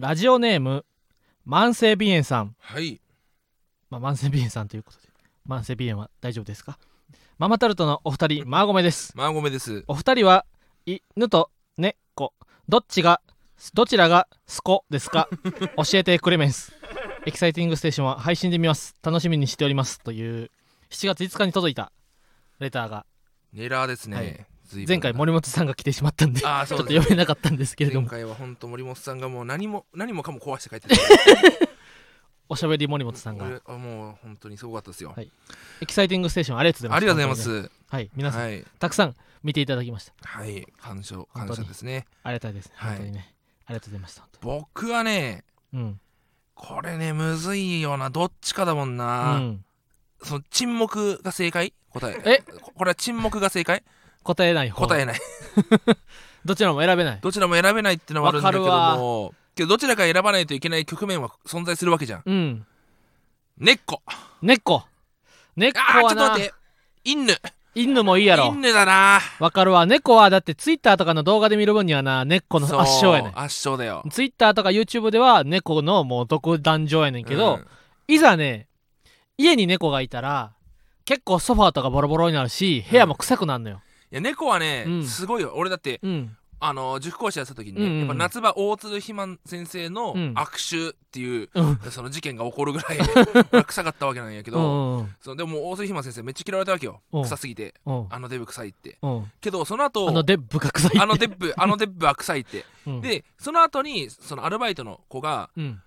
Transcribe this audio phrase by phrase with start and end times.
[0.00, 0.86] ラジオネーム
[1.46, 3.02] 慢性鼻炎さん、はい。
[3.90, 5.08] まあ、慢性鼻炎さんということで
[5.46, 6.78] 慢性鼻炎は大丈夫ですか？
[7.36, 9.12] ママタルトのお二人マーゴメです。
[9.14, 9.84] マーゴメです。
[9.88, 10.46] お二人は
[10.86, 12.32] 犬と猫
[12.66, 13.20] どっちが
[13.74, 15.28] どちらがスコですか？
[15.76, 16.72] 教えてクレメンス
[17.26, 18.94] エキサイティングステーションは配信で見ます。
[19.02, 19.98] 楽しみにしております。
[19.98, 20.50] という
[20.88, 21.92] 7月5日に届いた
[22.58, 23.04] レターが。
[23.52, 24.46] ネラーですね、はい
[24.86, 28.08] 前回森本さんが来てしまったんでちょっとああそうです読めなかったんですけれども。
[28.08, 30.96] 前回は本当森本さんがもう何も何もかも壊して帰ってた
[32.48, 33.46] おしゃべり森本さんが。
[33.46, 35.30] もう本当にすごかったですよ、はい。
[35.80, 36.96] エキサイティングステーションありがとうございます。
[36.96, 37.72] ありがとうございます。
[37.88, 38.10] はい。
[38.16, 38.66] 皆さん、はい。
[38.80, 40.12] たくさん見ていただきました。
[40.22, 40.66] はい。
[40.80, 42.06] 感謝感謝ですね。
[42.24, 42.66] ありがたいです。
[42.66, 42.96] ねはい。
[42.96, 43.34] 本当にね、
[43.66, 44.22] ありがとうございました。
[44.42, 46.00] 本僕はねうん。
[46.56, 48.10] これねむずいよな。
[48.10, 49.64] どっちかだもんうな、ん。
[50.22, 51.72] その沈黙が正解？
[51.90, 52.20] 答え。
[52.24, 52.52] え？
[52.60, 53.84] ここれは沈黙が正解？
[54.22, 54.86] 答えない方。
[54.86, 55.20] 答えない。
[56.44, 57.18] どちらも選べない。
[57.20, 62.22] どちらも選べないってのはあるんだけどわかるもけどどちらか選ばないといけない局面は存在するわけじゃん。
[62.24, 62.66] うん。
[63.58, 64.02] 根っこ
[64.40, 64.84] 猫
[65.56, 66.54] 猫あーちょはなっと待って。
[67.04, 67.36] 犬。
[67.74, 68.46] 犬もいいやろ。
[68.46, 69.20] 犬だな。
[69.38, 69.86] わかるわ。
[69.86, 74.02] 猫はだってツイッターとかの動画で見る分にはな猫の圧勝やねそう圧勝だよ。
[74.06, 77.66] んツイッターとか YouTube では猫のもう独壇場やねんけど、うん。
[78.08, 78.66] いざね
[79.38, 80.52] 家に猫がいたら
[81.04, 83.76] 結構ソファーとかボロボロになるし部屋も臭くなるのよ。
[83.76, 85.06] いや猫はね、うん。
[85.06, 85.52] すごいよ。
[85.54, 86.36] 俺だってうん。
[86.62, 87.98] あの塾講師やってた時にね、うんうん。
[88.00, 90.32] やっぱ夏場大鶴ひまん先生のうん。
[90.36, 91.78] 悪臭っていう、うん。
[91.90, 92.98] その事件が起こるぐらい
[93.50, 95.14] 俺は臭かったわけなんやけうど、んうん。
[95.20, 97.00] そうでも大鶴ひまん先生めっちゃ嫌われたわけよ。
[97.12, 97.22] うん。
[97.22, 97.74] 臭すぎて。
[97.86, 98.06] うん。
[98.10, 98.98] あのデブ臭いって。
[99.00, 99.32] うん。
[99.40, 101.00] けどその後あのデブが臭いって。
[101.00, 102.66] あのデブあのデブは臭いって。
[102.86, 103.00] うん。
[103.00, 105.80] でその後にそのアルバイトの子がうん。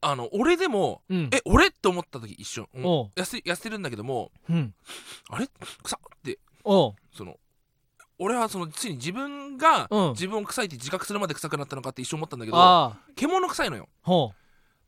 [0.00, 1.30] あの俺でもうん。
[1.32, 2.68] え俺って思った時一瞬。
[2.74, 2.84] うん。
[2.84, 3.18] おう。
[3.18, 4.74] 痩せ痩せてるんだけどもうん。
[5.30, 5.48] あれ？
[5.82, 6.38] 臭っって。
[6.64, 6.94] おう。
[7.14, 7.38] その
[8.18, 10.10] 俺はそのついに自分がうん。
[10.10, 12.96] 自分を臭いって自覚するまで臭くなったのかって一瞬思ったんだけどああ。
[13.14, 13.88] 獣臭いのよ。
[14.02, 14.32] ほ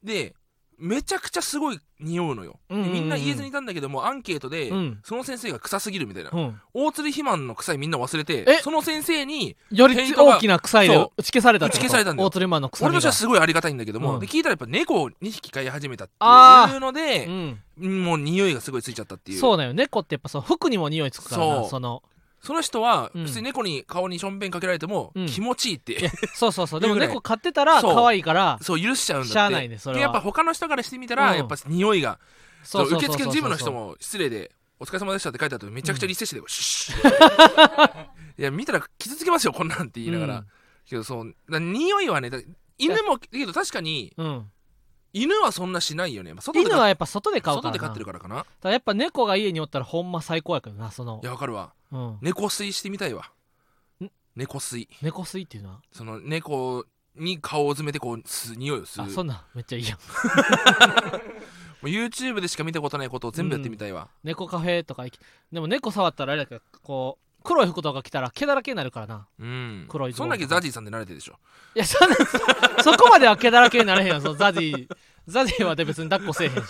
[0.02, 0.34] で
[0.78, 2.92] めちゃくちゃすごい匂うのよ、でうんうんうん。
[2.94, 5.00] みんな言えずにいたんだけどもアンケートで、ううん。
[5.04, 6.60] その先生が臭すぎるみたいな、うん。
[6.72, 8.60] 大鶴肥満の臭いみんな忘れてえ？
[8.62, 11.84] その先生によりヘイトが大きな臭いでそ打ち消されたってこと？
[11.84, 12.26] 打ち消されたんだよ。
[12.28, 14.20] 大鶴マンの臭俺としてはすごいありがたいんだけども、うん。
[14.20, 16.14] で聞いたらやっぱ猫を2匹飼い始めたって
[16.72, 17.26] いうので
[17.78, 18.04] う、ん。
[18.04, 19.38] もう匂いがすごいついちゃったっていう。
[19.38, 19.74] そうだよ。
[19.74, 21.69] 猫ってやっぱそう服にも匂いつくからなそう。
[21.69, 22.02] その
[22.42, 23.24] その人はうん。
[23.24, 25.26] 普通に猫に顔にしょんべんかけられてもうん。
[25.26, 26.80] 気持ちいいって、いやそうそうそう。
[26.80, 29.32] でも猫飼ってたら可愛いからそう許しちゃうんだって。
[29.32, 29.96] しゃあないねそれは。
[29.98, 31.36] でやっぱ他の人からしてみたら、うん。
[31.38, 32.18] やっぱ匂いが
[32.62, 38.06] 受付のジムの人も失礼で「お疲れ様でした」って書いてあるとめちゃくちゃリセッシュで、シュッシュ
[38.38, 40.46] いや見たら傷つきますよこんなんって言いながら、うん
[40.88, 42.38] けどそうだ匂いはねだ
[42.76, 44.50] 犬もけど確かにうん
[45.12, 47.72] 犬はそんなしないよね、まあ、外で犬はやっぱ外で飼うからな。
[47.72, 48.44] 外で飼ってるからかな。
[48.60, 51.21] ただやっぱ猫が家におったらほんま最高やけどなその。
[51.22, 51.72] いやわかるわ。
[51.93, 52.19] うん。
[52.21, 53.31] 猫吸いしてみたいわ。
[54.03, 54.06] ん？
[54.37, 54.88] 猫吸い。
[55.03, 55.81] 猫吸いっていうのは？
[55.93, 56.84] その猫
[57.16, 59.06] に顔を詰めてこう吸う匂いを吸う。
[59.06, 59.41] あそんなん。
[59.54, 59.99] めっちゃいいやん。
[61.81, 65.19] もう YouTube でしか見たことないことを全部やってみたいわ、猫カフェとか行き
[65.50, 69.26] でも猫触ったらあれだけどこう黒い服とか着たら毛だらけになるからな。
[69.38, 69.86] うん。
[69.88, 71.38] 黒いそんだけザジーさんで慣れてるでしょ。
[71.74, 72.16] いやそんな
[72.82, 74.20] そこまでは毛だらけになれへんよ。
[74.20, 74.88] そのザジー。
[75.26, 76.60] ザジーはで別に抱っこせえへんし。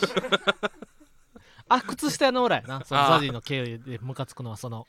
[1.69, 2.82] あ靴下の裏やな。
[2.84, 3.14] そのあー。
[3.14, 4.86] ザジーの毛でムカつくのはその。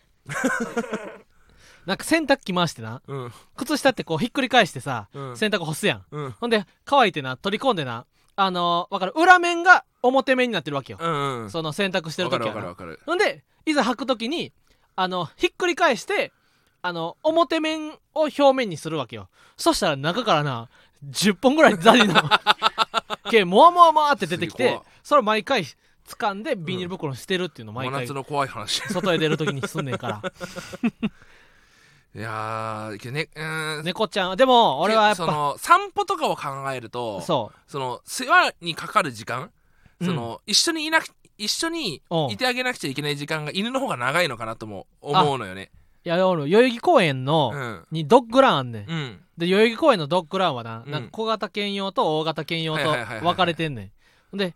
[1.85, 3.01] なんか洗濯機回してな。
[3.07, 3.33] うん。
[3.57, 5.37] 靴下ってこうひっくり返してさうん。
[5.37, 6.05] 洗濯干すやん。
[6.11, 6.31] うん。
[6.31, 8.05] ほんで乾いてな取り込んでな
[8.35, 11.49] あのー、わかる裏面が表面になってるわけよ、うんうん。
[11.51, 13.05] その洗濯してるわかる時はなわかるわかる。
[13.05, 14.53] ほんでいざ履く時に
[15.01, 16.31] あのひっくり返して
[16.83, 19.29] あの表面を表面にするわけよ。
[19.57, 20.69] そしたら中からな
[21.09, 22.13] 10本ぐらいザリの
[23.31, 25.65] 毛もわもわもわって出てきてそれを毎回
[26.07, 28.81] 掴んでビニール袋に捨てるっていうのを毎回の怖い話。
[28.93, 30.21] 外へ出る時にすんねんから。
[32.13, 33.83] いやーけどねうーん。
[33.83, 39.49] 猫ちゃんでも俺はやっぱその散歩とかを考えるとそその世話にかかる時間、
[39.99, 40.07] うん。
[40.07, 41.07] その一緒にいなく
[41.43, 42.31] 一緒にうん。
[42.31, 45.71] いてあげなくちゃいけない時間が犬の方が長いのかなとも思うのよね。
[45.73, 47.87] ういや俺代々木公園うの、ん。
[47.91, 48.89] にドッグランあんねん。
[48.89, 49.19] うん。
[49.37, 50.91] で代々木公園のドッグランはな,、うん。
[50.91, 52.83] なんか小型犬用と大型犬用と
[53.21, 53.91] 分かれてんね
[54.33, 54.37] ん。
[54.37, 54.53] で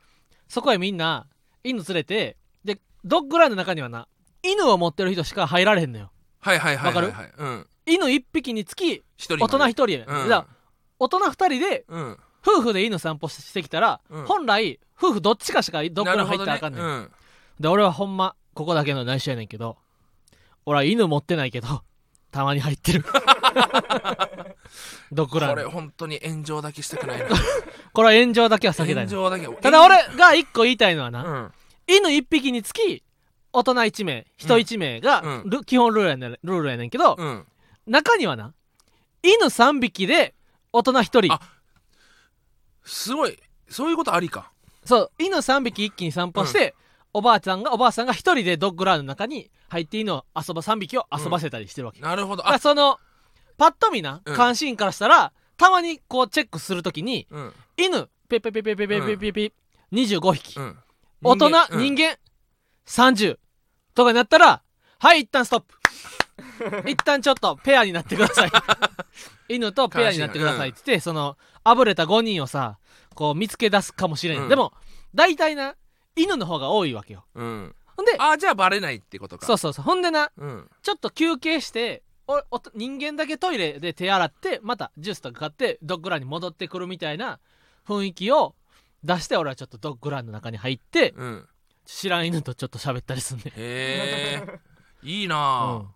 [0.48, 1.28] そこへみんな
[1.64, 4.08] 犬連れてでドッグランの中にはな
[4.44, 6.12] 犬を持ってる人しか入られへんのよ。
[6.40, 7.68] はいはいはいはいわはいうん。
[7.86, 10.46] 犬1匹につき大人1人や、うん。
[11.00, 14.26] 大人2人でうん夫婦で犬散歩してきたら、うん。
[14.26, 17.10] 本来夫婦どっちかしかドッグラン入ったらあかんねん、なるほどね
[17.60, 19.78] で俺はほんまここだけの内緒やねんけど
[20.66, 21.68] 俺は犬持ってないけど
[22.32, 23.06] たまに入ってる。
[25.12, 27.28] ドッうんこれ本当に炎上だけしたくないな。
[27.94, 31.52] これは炎上だけは避けたい炎上だけただ俺が1個言いたいのはな、うん。
[31.88, 33.04] 犬1匹につき
[33.54, 35.50] 大人1名人1名が、うん。
[35.50, 37.46] ル基本ルールやねんルールやねんけど、うん。
[37.88, 38.54] 中にはな
[39.24, 40.36] 犬3匹で
[40.74, 41.34] 大人1人。
[41.34, 41.40] あ
[42.86, 43.38] すごい。
[43.70, 44.52] そういうことありか。
[44.86, 45.12] そう。
[45.20, 46.76] 犬3匹一気に散歩して、
[47.14, 52.48] おばあちゃんがおばあさんが一人でドッグランの中に入って犬を遊ば3匹を遊ばせたりしてるわけ、なるほど。
[52.48, 52.60] あ。
[52.60, 53.00] その
[53.58, 54.38] パッと見なうん。
[54.38, 57.54] 監視員からしたら、たまにこうチェックするときにうん。
[57.78, 59.54] 犬ペペペペペペペペペ
[59.92, 60.78] 25匹、うん。
[61.24, 61.68] 大人間。
[61.72, 62.18] 人間
[62.86, 63.38] 30
[63.96, 64.62] とかになったら
[65.00, 65.76] はい一旦ストップ。
[66.90, 68.52] 一旦ちょっとペアになってください。
[69.48, 72.78] 犬とペアになってくださいって言って、そのあぶれた5人をさ
[73.16, 74.50] こう見つけ出すかもしれん、うん。
[74.50, 74.72] でも
[75.14, 75.76] 大体な
[76.16, 77.26] 犬の方が多いわけよ。
[77.34, 79.46] うん、うん、ほんであじゃあバレないってことか。
[79.46, 79.86] そうそうそう。
[79.86, 80.70] ほんでなうん。
[80.84, 87.40] ちょっと休憩しておお人間だけトイレで手洗ってまたジュースとか買ってドッグランに戻ってくるみたいな
[87.88, 88.56] 雰囲気を
[89.04, 91.48] 出して俺はちょっとドッグランの中に入ってうん。
[91.86, 93.48] 知らん犬とちょっと喋ったりすんねん。
[93.48, 94.60] へえ。
[95.02, 95.95] いいなあ、うん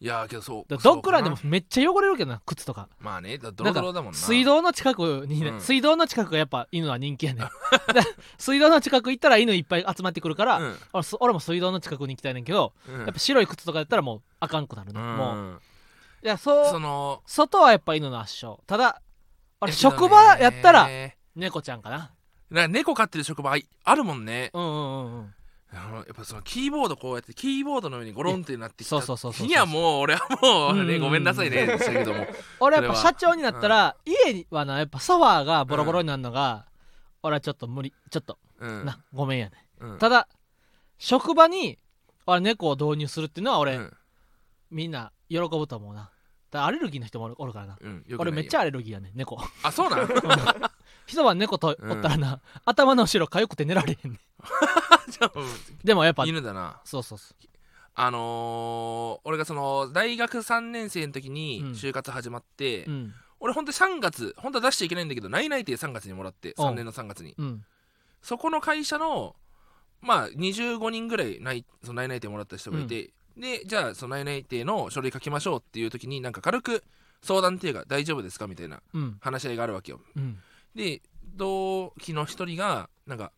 [0.00, 2.82] いやーけどそうだドッグランでもめっちゃ汚れるけどな靴とか。
[2.82, 4.18] なまあねだドロドロだもんな。
[4.18, 5.60] 水道の近くにね、うん。
[5.60, 7.48] 水道の近くがやっぱ犬は人気やねん。
[8.38, 10.76] 水道の近く行ったら犬いっぱい集まってくるから、うん。
[11.18, 13.00] 俺も水道の近くに行きたいねんけど、うん。
[13.00, 15.16] やっぱ白い靴とかやったらもうあかんくなるね、うん。
[15.16, 15.60] もう。
[16.22, 18.62] いやそうその外はやっぱ犬の圧勝。
[18.66, 19.02] ただ
[19.60, 20.88] 俺職場やったら
[21.34, 22.68] 猫ちゃんかな。
[22.68, 24.50] 猫飼ってる職場あるもんね。
[24.54, 25.34] うんうんうんうん
[25.70, 31.00] あのやっぱそのキーボードこうやってキーボードの上にゴロンってなってきたそうそうそうそう日にはもう俺はもうねうん。
[31.02, 32.26] ごめんなさいねでしたけども。
[32.60, 36.66] 俺やっぱ社長になったら、家はなやっぱソファーがボロボロになるのが、
[37.22, 38.38] 俺はちょっと無理ちょっと。
[38.60, 38.84] うん。
[38.86, 39.98] なごめんやね、うん。
[39.98, 40.28] ただ
[40.96, 41.78] 職場に
[42.26, 43.96] 俺猫を導入するっていうのは俺、うん。
[44.70, 46.10] みんな喜ぶと思うな
[46.50, 47.78] だアレルギーの人もおるおるからな。
[47.80, 48.18] うんよくないよ。
[48.20, 49.38] 俺めっちゃアレルギーやねん猫。
[49.62, 50.08] あそうなん？
[51.06, 54.20] 一晩猫とおったらな、頭の後ろかゆくて寝られへんねん。
[55.10, 55.32] じゃあ
[55.82, 56.80] でもやっぱ犬だな。
[56.84, 57.34] そうそうそ
[57.94, 61.72] あのー俺がその大学3年生の時にうん。
[61.72, 63.14] 就活始まって、ううん。
[63.40, 66.66] 俺ほんと3月本当は出しちゃいけないんだけど内々定3月にもらってうん。
[66.66, 67.34] 3年の3月に。
[67.38, 67.64] うん。
[68.22, 69.34] そこの会社の
[70.00, 76.82] まあ25人ぐらい内その内々定もらった人がいて、でじゃあその内々定の書類書きましょうっていう時になんか軽く
[77.22, 79.16] 相談っていうか大丈夫ですかみたいなうん。
[79.20, 80.00] 話し合いがあるわけよ。
[80.16, 80.38] うん。
[80.74, 81.02] で
[81.36, 83.32] 同期の一人がなんか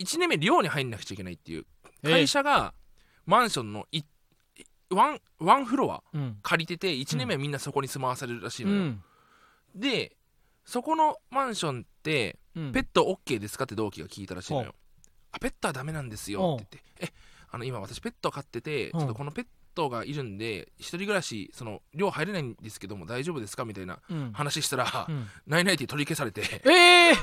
[0.00, 1.64] 1年目寮に入んなくちゃいけないっていう
[2.02, 2.10] え？
[2.10, 2.74] 会社が
[3.24, 4.02] マンションのい
[4.90, 6.38] ワンワンフロアうん。
[6.42, 9.02] 借りてて1年目はみんなそこに住まわされるらしいうのよ、ん。
[9.74, 10.16] で
[10.64, 12.72] そこのマンションってうん。
[12.72, 14.74] ペット OK ですかって同期が聞いたらしいのよ、
[15.30, 17.12] あペットはダメなんですよって言って。
[17.12, 17.12] え
[17.50, 19.00] あの今私ペット飼っててちうん。
[19.02, 23.64] ょっとこのペットがいるんで一人暮らしその寮入れないんですけども大丈夫ですか？
[23.64, 24.32] みたいなうん。
[24.32, 25.28] 話したら、うん。
[25.46, 26.42] ナイナイティ取り消されて。
[26.64, 27.14] ええ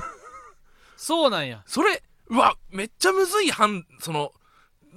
[0.95, 1.62] そうなんや。
[1.66, 4.31] それうわめっちゃむずい判その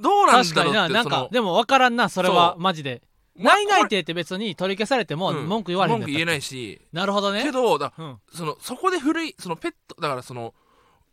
[0.00, 1.02] どうなん確かにだろうってな。
[1.02, 2.54] なんかでも分からんなそれは。
[2.58, 3.02] マジで。
[3.36, 5.48] ま内々定って別に取り消されてもうん。
[5.48, 6.80] 文句言われへん文句言えないいし。
[6.92, 7.42] なるほどね。
[7.42, 8.18] けどだうん。
[8.32, 10.54] そのそこで古いそのペットだからその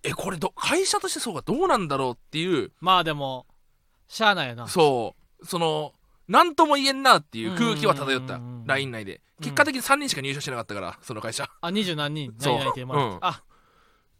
[0.03, 2.71] えこれど会社としてそうかどうなんだろうっていう。
[2.79, 3.47] まあでも
[4.07, 4.67] しゃあないよな。
[4.67, 5.45] そう。
[5.45, 5.93] その
[6.27, 8.39] 何とも言えんなっていう空気は漂った。
[8.65, 11.49] LINE 内でうん結果的に3人しか入社してなかったからその会社。
[11.61, 12.33] あ二十何人。
[12.39, 12.55] そう。
[12.55, 13.17] 内々ってうん。
[13.21, 13.43] あ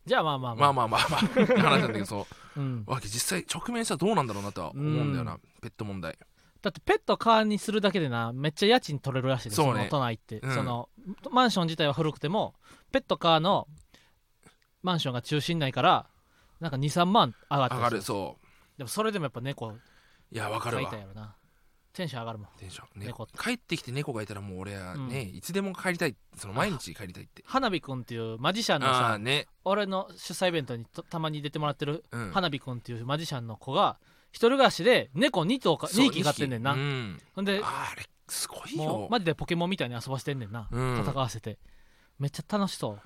[0.06, 0.74] じゃあまあまあまあ。
[0.74, 1.44] まあまあまあまあ。
[1.44, 2.60] って話なんだけどそう。
[2.60, 2.84] うん。
[2.86, 5.40] わけ実際直面したらどうなんだろうなとは思うんだよな。
[5.62, 6.18] ペット問題。
[6.62, 9.84] だってペットカーにするだけでなめっちゃ家賃取れるらしいですそうね。
[9.84, 10.54] の都内って、うん。
[10.54, 10.90] その
[11.32, 12.56] マンション自体は古くても
[12.92, 13.68] ペットカーの
[14.82, 16.08] マンションが中心内から
[16.60, 18.02] なんか23万上がった上がる。
[18.02, 18.38] そ
[18.78, 19.82] でもそれでもやっぱ猫う
[20.32, 20.92] いやわかるわ。
[21.94, 22.48] テンション上がるもん。
[22.58, 27.42] テンション、ね猫帰ってきて猫がいたらもう俺はね、ういつでも帰りたいその毎日帰りたいって。
[27.46, 29.48] 花火くんっていうマジシャンのさね。
[29.64, 32.32] 俺の主催イベントにとたまに出てもらってるうん。
[32.32, 33.98] 花火くんっていうマジシャンの子が
[34.32, 37.22] 一人暮らしで猫2頭かそう2匹飼ってんねんな、うん。
[37.34, 41.00] ほんでああれすごいもようマジでポケモンみたいに遊ばしてんねんな、うん。
[41.00, 41.60] 戦わせて。
[42.20, 43.02] めっちゃ楽しそう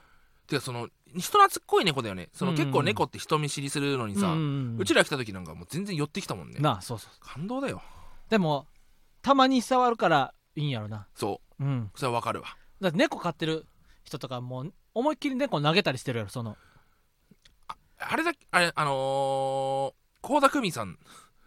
[0.49, 2.29] てかその人懐っこい猫だよね。
[2.33, 4.77] そのうん結構猫って人見知りするのにさ、ううんうん。
[4.79, 6.59] うんちら来た時なんかもう全然寄ってきたもんね。
[6.59, 7.81] なあそうそう感動だよ。
[8.29, 8.67] でも
[9.21, 11.07] たまに触るからいいんやろな。
[11.15, 11.63] そう。
[11.63, 11.91] ん。
[11.93, 12.47] うそれはわかるわ。
[12.81, 13.65] だって猫飼ってる
[14.03, 16.57] 人とかもう思いっきり猫投げたりしてるやろその。
[18.01, 20.97] あれだあれあのー倖田來未さん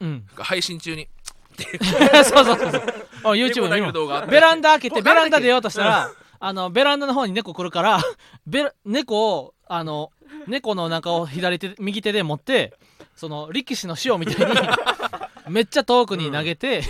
[0.00, 0.26] うん。
[0.34, 1.08] が配信中に。
[2.24, 2.82] そうそうそうそう。
[3.24, 4.30] あ YouTube 猫投げにもる動画あって。
[4.30, 6.10] ベランダ開けてこベランダ出ようとしたら
[6.44, 8.00] あのベランダの方に猫来るから
[8.48, 10.10] ベラ猫をあの
[10.48, 12.76] 猫のお腹を左手右手で持って
[13.14, 14.56] その力士の塩みたいに
[15.48, 16.82] めっちゃ遠くに投げて、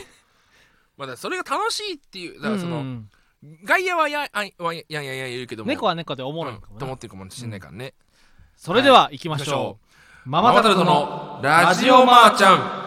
[0.96, 2.82] まあだそれが楽しいっていうだからその、うん。
[2.82, 3.10] うん
[3.64, 7.92] 外野はやあいわやややや言うけども猫は猫でおもろいかもな、と思ってるかもしれないからね、
[8.56, 9.80] それでは行きましょ
[10.24, 12.81] う、マママタルトのラジオマーちゃん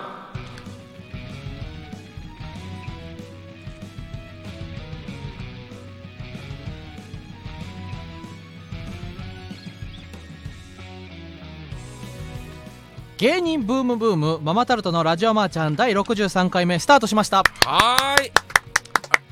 [13.26, 17.38] 芸人ブームブームママタルトのラジオマーちゃん第63回目スタートしました。
[17.38, 18.32] はーい。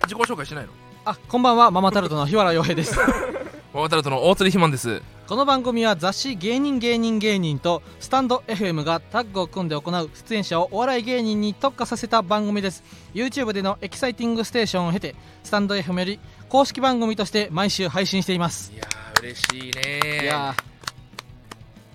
[0.01, 0.71] あ自己紹介しないの？
[1.05, 2.97] あこんばんはママタルトの檜原洋平です。
[3.71, 5.03] ママタルトの大鶴肥満です。
[5.27, 12.83] この番組は雑誌芸人芸人芸人とスタンド FM がタッグを組んで行う出演者をお笑い芸人に特化させた番組です。
[13.13, 16.19] YouTube でのエキサイティングステーションを経てスタンド FM より
[16.50, 18.71] 公式番組として毎週配信しています。
[18.73, 20.55] いやー嬉しいねいや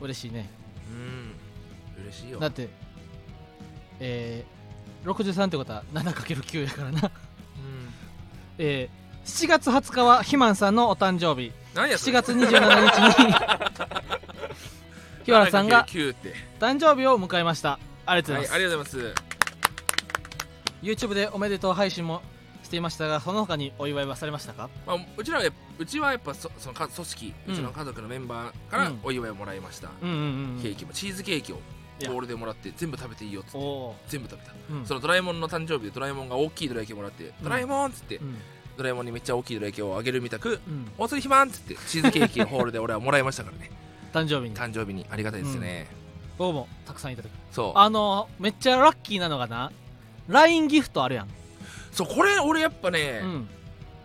[0.00, 0.57] ー嬉しいね
[2.38, 2.40] よ。
[2.40, 2.68] だって
[4.00, 7.00] えー、63ってことは 7×9 やからな。
[7.00, 7.10] うん。
[8.58, 11.52] えー、7月20日はひまんさんのお誕生日。
[11.74, 12.12] 7何やそれ。
[12.12, 12.48] 月27日
[13.26, 13.34] に。
[15.24, 16.34] 日原さんが9って。
[16.58, 17.78] 誕生日を迎えました。
[18.06, 19.22] ありがとうございます、はいありがとうございます。
[20.82, 22.22] YouTube でおめでとう配信も
[22.62, 24.68] していましたがその他にお祝いはされましたか？
[24.86, 30.62] まあ、うちらはやっぱうちはやっぱそそのか組織うちの家族のメンバーからうんお祝いをもらいました、うんうんうん。
[30.62, 31.60] ケーキもチーズケーキを
[32.06, 33.58] ボールでもらって全部食べていいよっつって。
[34.08, 34.86] 全部食べた、ー、うん。
[34.86, 38.36] そのドラえもんの誕生日でドラえもんが大きいドラ焼きをもらって、ドラえもんっつってうん。
[38.76, 40.90] ドラえもんにめっちゃ大きいドラ焼きをあげるみたくうん。
[40.98, 43.70] お釣りひまんっつってチーズケーキホールで俺はもらいましたからね。
[44.12, 44.56] 誕生日に。
[44.56, 45.06] 誕生日に。
[45.10, 45.88] ありがたいですね、
[46.38, 47.78] 僕もたくさんいただきそう。
[47.78, 49.72] あのめっちゃラッキーなのがな
[50.28, 51.28] LINE ギフトあるやん、
[51.90, 53.48] そうこれ俺やっぱね、うん、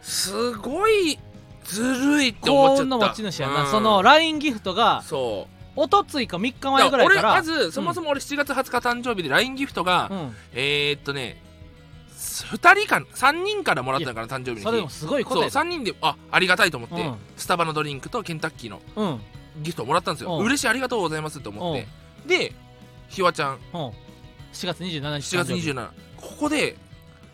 [0.01, 1.19] すごい
[1.65, 2.83] ずるいって思っちゃった。
[2.83, 3.71] 幸運の持ち主やな、うん。
[3.71, 7.21] その LINE ギフトがそうおとついか3日前ぐらいから。
[7.21, 11.41] 俺まずそもそも俺7月20日誕生日で LINE ギフトが、うん、えー、っとね
[12.17, 17.15] 2人か3人からもらったのかな誕生日にそれでもすごいことそうやで3人であありがたいと思って、うん。
[17.37, 19.21] スタバのドリンクとケンタッキーのうん。
[19.61, 20.37] ギフトをもらったんですよ。
[20.37, 20.45] うん。
[20.45, 21.87] 嬉しいありがとうございますと思って。
[22.25, 22.53] で
[23.09, 23.59] ひわちゃん。
[23.73, 23.79] うん。
[23.89, 23.93] 7
[24.67, 25.71] 月27日7月誕生日。
[25.71, 26.77] 27ここで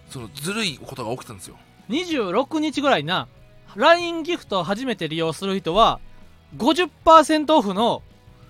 [0.09, 1.57] そのずるいことが起きたんですよ。
[1.89, 3.27] 26日ぐらいな
[3.75, 5.99] LINE ギフトを初めて利用する人は
[6.57, 8.01] 50%オフの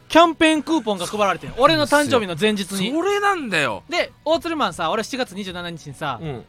[0.09, 6.45] キャンペーンクーポンが配られてる俺の誕生日の前日そにれなんだよ、で大鶴マンさ俺7月27日にさ、うん、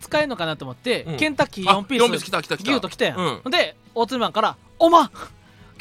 [0.00, 1.16] 使えるのかなと思って、うん。
[1.16, 2.64] ケンタッキーあ4ピース4ピース来た来た来た。
[2.64, 3.50] ギフト来たやん、うん。
[3.50, 5.10] で大鶴マンから「おま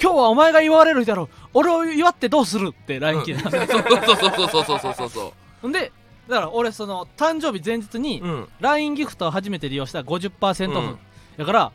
[0.01, 1.23] 今日はお前が祝われる日だろ。
[1.23, 5.91] う俺を祝ってどうする?」って LINE 来た、そうそうそうそうそうそうそうそほんで
[6.27, 10.99] だから俺その誕生日前日にう、うん、LINE ギフトを初めて利用したら50%オフ、うん。
[11.37, 11.71] だから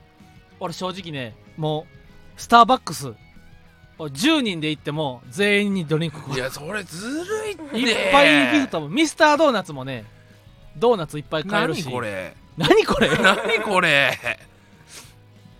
[0.61, 1.87] 俺正直ねも
[2.37, 3.17] うスターバックス俺
[3.99, 6.39] 10人で行っても全員にドリンクい。
[6.39, 7.79] やそれずるいって。
[7.79, 8.89] いっぱいギフトも。
[8.89, 10.05] ミスタードーナツもね
[10.77, 12.35] ドーナツいっぱい買える何しこれ？
[12.57, 13.09] 何これ？
[13.19, 14.19] 何これ？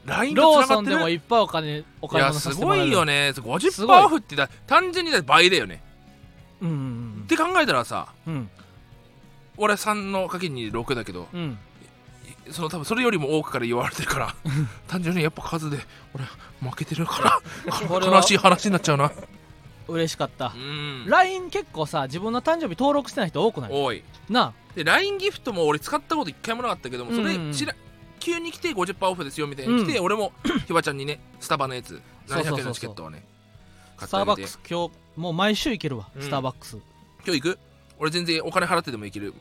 [0.05, 2.87] ローソンでもいっぱいお金お買いいやす物させてもらえる。
[2.87, 3.33] ごいよね。
[3.35, 4.05] す50%ごい。
[4.05, 5.83] オフってだ単純にだ倍だよね。
[6.61, 6.69] うん。
[6.69, 8.35] うんって考えたらさうん。
[8.35, 8.51] うん
[9.59, 11.59] 俺3のかけに6だけどうん
[12.51, 14.35] その多分それよりも多くから言われてるから
[14.89, 15.79] 単純にやっぱ数で
[16.15, 16.25] 俺
[16.71, 17.41] 負けてるから
[18.07, 19.11] 悲しい話になっちゃうな。
[19.89, 20.53] 嬉しかった。
[20.55, 21.05] う、ん。
[21.09, 23.71] LINE 結構さ自分の誕生日登録してない人多くない？
[23.73, 24.03] 多い。
[24.31, 27.53] なで LINE ギフトも俺使ったこと一回もなかったけどもそれうんうん。
[27.53, 27.75] 知ら
[28.21, 30.33] 急に来て50%オフですよみたいに来て、俺も
[30.67, 32.57] ひばちゃんにねスタバのやつそうそうそうそう。
[32.57, 33.25] 700円のチケットをね
[33.97, 36.23] 買スターバックス今日もう毎週行けるわ、うん。
[36.23, 36.79] スターバックス。
[37.27, 37.59] 今日行く？
[37.99, 39.35] 俺全然お金払ってでも行ける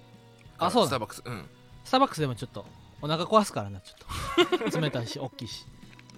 [0.57, 0.87] あそうだ。
[0.87, 1.21] スターバックス。
[1.25, 1.45] うん。
[1.85, 2.65] スターバックスでもちょっと
[3.01, 4.79] お腹壊すからなちょっと。
[4.79, 5.65] 冷たいし大きいし。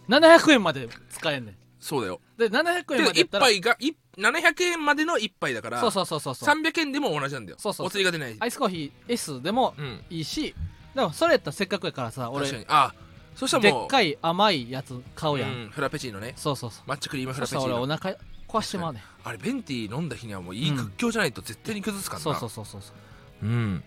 [0.10, 1.56] 700円まで使えんねん。
[1.80, 2.20] そうだよ。
[2.38, 6.50] で700円までやったら杯がい700円までの一杯だからそうそうそうそうそう。
[6.50, 7.58] 300円でも同じなんだよ。
[7.60, 8.36] そうそうお釣りが出ない。
[8.40, 10.56] アイスコーヒー S でもうんいいし。
[10.96, 12.66] でもそれやったらせっかくやからさ確俺かに。
[12.68, 12.94] あ
[13.36, 16.34] そしたらもうでっかい甘いやつ買うやん、うんフラペチーノね。
[16.38, 16.90] そうそうそう。
[16.90, 17.66] 抹茶クリームフラペチーノ。
[17.66, 18.16] 俺お腹
[18.48, 19.04] 壊してまうねん。
[19.24, 22.24] あれベンティー飲んだ日にはもういい屈強じゃないと絶対に崩すからな。
[22.24, 22.94] そうそうそうそうそ
[23.42, 23.46] う。
[23.46, 23.84] うん。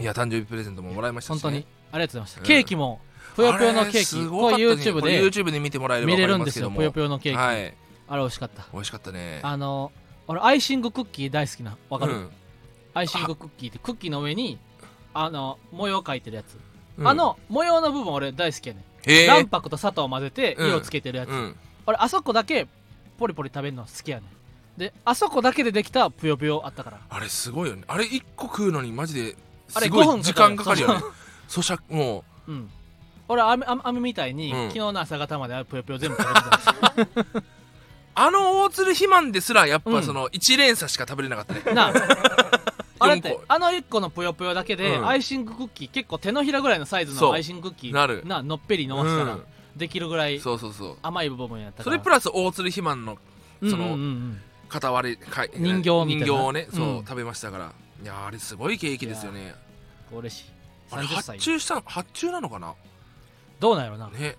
[0.00, 1.42] いや誕生日プレゼントももらいましたしね。
[1.42, 2.46] 本当にありがとうございました、うん。
[2.46, 3.00] ケーキも
[3.36, 4.28] ぷよぷよのケーキ。
[4.28, 6.70] こ YouTube で YouTube で見てもらえれば見れるんですよ。
[6.70, 7.74] ぷよぷよのケーキ、はい。
[8.08, 8.66] あれ美味しかった。
[8.72, 9.40] 美味しかったね。
[9.42, 9.92] あの
[10.26, 11.76] 俺アイシングクッキー大好きな。
[11.88, 12.30] わかる、うん。
[12.94, 14.58] アイシングクッキーってクッキーの上に
[15.14, 16.56] あの模様描いてるやつ、
[16.98, 17.08] うん。
[17.08, 18.84] あの模様の部分俺大好きやね
[19.26, 20.68] 卵白と砂糖を混ぜてうん。
[20.68, 21.56] 色つけてるやつ、うん。
[21.86, 22.66] 俺あそこだけ
[23.18, 24.78] ポリポリ食べるの好きやねん。
[24.78, 27.00] であそこだけでできたぷよぷよあったから。
[27.08, 27.82] あれすごいよね。
[27.86, 29.36] あれ1個食うのにマジで
[29.74, 31.00] あれすご5分い時間かかるよね
[31.50, 32.52] 咀嚼もう。
[32.52, 32.70] ん。
[33.28, 34.68] 俺あめあめみたいに、うん。
[34.68, 36.40] 昨日の朝方までぷよぷよ全部食べ
[37.06, 37.38] てた。
[37.38, 37.44] う
[38.14, 39.92] あの大鶴肥満ですらやっうん。
[39.94, 41.62] ぱその1連鎖しか食べれなかったね。
[41.74, 41.92] なあ。
[43.02, 45.08] あれってあの1個のぷよぷよだけで、うん。
[45.08, 48.22] アイシングクッキー結構手のひらぐらいのサイズのアイシングクッキーなる。
[48.26, 49.44] なのっぺり伸ばしたらうん。
[49.76, 50.96] できるぐらいそうそうそう。
[51.02, 51.96] 甘い部分やったから。
[51.96, 53.16] それプラス大鶴肥満の
[53.62, 57.04] そのうんうんうん片割れかい人形人形をねそう、うん。
[57.04, 57.72] 食べましたから。
[58.02, 59.54] いやあれすごいケーキですよね。
[60.12, 60.44] うん嬉しい
[60.92, 61.38] あれ30発歳。
[61.38, 62.74] 注したの発注なのかな？
[63.60, 64.08] どうなんやろな。
[64.10, 64.36] ね。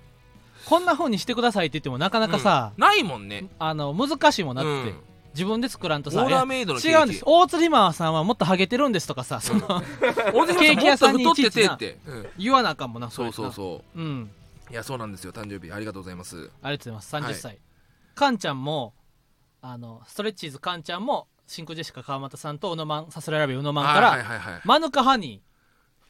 [0.65, 2.81] こんな風にしてくださいって言ってもなかなかさ、うん。
[2.81, 3.48] ないもんね。
[3.60, 4.96] あの難しいもんなって、うん。
[5.34, 7.24] 自分で作らんとさオーダーメイドの違うんです。
[7.25, 9.62] 大釣りマンさんはもっとハゲてるんですとかさその
[10.34, 14.00] 大手ケーキ屋さんにもっと太ってていちいちな言わなあかんもんなそうそううそう。
[14.00, 14.31] うん。
[14.70, 15.31] いやそうなんですよ。
[15.34, 16.50] 誕生日ありがとうございます。
[16.62, 17.31] ありがとうございます。
[17.31, 17.36] 30はい。
[17.36, 17.60] 歳、
[18.15, 18.93] カンちゃんも
[19.62, 24.62] あのストレッチーズカンちゃんも真空ジェシカ川又さんと宇野マンさすらいラビ宇野マンから、はいはいはい。
[24.65, 25.41] マヌカハニ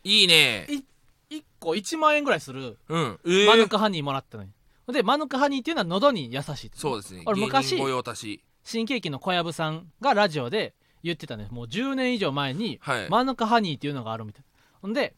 [0.03, 0.67] いいね。
[0.69, 0.83] ー
[1.29, 3.19] 1個1万円ぐらいするうん。
[3.25, 4.49] えマヌー、カハニーもらったのよ
[4.91, 7.23] でマヌカハニーっていうのは喉に優しいそうですね。
[7.25, 8.43] 俺昔御用達。
[8.63, 14.47] 新喜劇の小籔さんがラジオで言ってたねもう10年以上前にはい、マヌカハニーっていうのがあるみたいな。
[14.81, 15.15] ほんで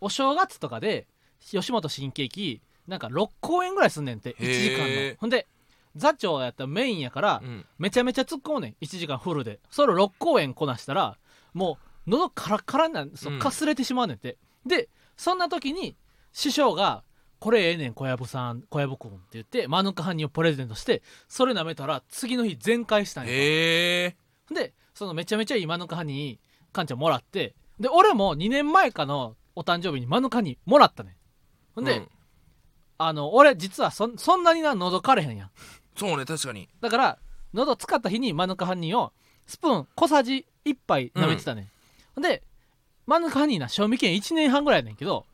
[0.00, 1.06] お正月とかで
[1.40, 5.16] 吉本新喜劇なんか6公演ぐらいすんねんって1時間へーの。
[5.18, 5.46] ほんで
[5.94, 8.84] 座長やったらメインやからうん、めちゃめちゃ突っ込むねん。
[8.84, 9.60] 1時間フルで。
[9.70, 11.18] それを6公演こなしたら
[11.52, 13.38] もう喉カラッカラになるそううん。
[13.38, 15.96] かすれてしまうねんって、でそんな時に
[16.32, 17.04] 師匠が
[17.38, 24.16] 「これええねん小籔さん小籔君」って言ってマヌカハニーをプレゼントしてそれ舐めたら次の日全開したんやへえ。
[24.54, 31.14] でそのめちゃめちゃいいマヌカハニーカンちゃんもらってで俺も2年前かのお誕生日にマヌカハニーもらったねん
[31.74, 32.08] ほんで、うん。
[32.98, 35.50] あの俺実はそんそんなにな喉かれへんやん。
[35.96, 36.68] そうね確かに。
[36.80, 37.18] だから
[37.52, 39.12] 喉使った日にマヌカハニーを
[39.46, 41.71] スプーン小さじ1杯舐めてたね、
[42.20, 42.42] ん、で
[43.06, 45.26] マヌカハニーな賞味期限1年半ぐらいやねんけど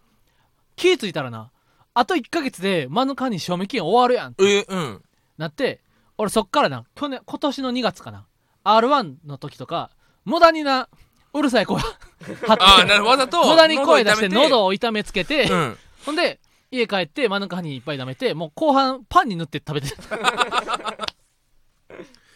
[0.76, 1.50] 気ぃ付いたらな
[1.94, 5.02] あと1ヶ月でマヌカハニー賞味期限終わるやんえうん。
[5.36, 5.80] なって
[6.16, 8.26] 俺そっからな去年今年の2月かな
[8.64, 9.90] R1 の時とか
[10.24, 10.88] 無駄にな
[11.32, 11.80] うるさい声
[12.46, 13.10] 張ってああなるほど。
[13.10, 15.78] わざと無駄に声出して喉をを痛めつけて、うん。
[16.04, 19.88] ほんで家帰ってマヌカハニーいっぱい舐めてもう後半パンに塗って食べて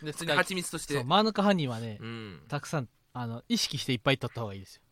[0.02, 0.94] で普通に蜂蜜として。
[0.94, 2.40] そうマヌカハニーはねうん。
[2.48, 4.82] たくさんあの意識していっぱい取った方がいいですよ、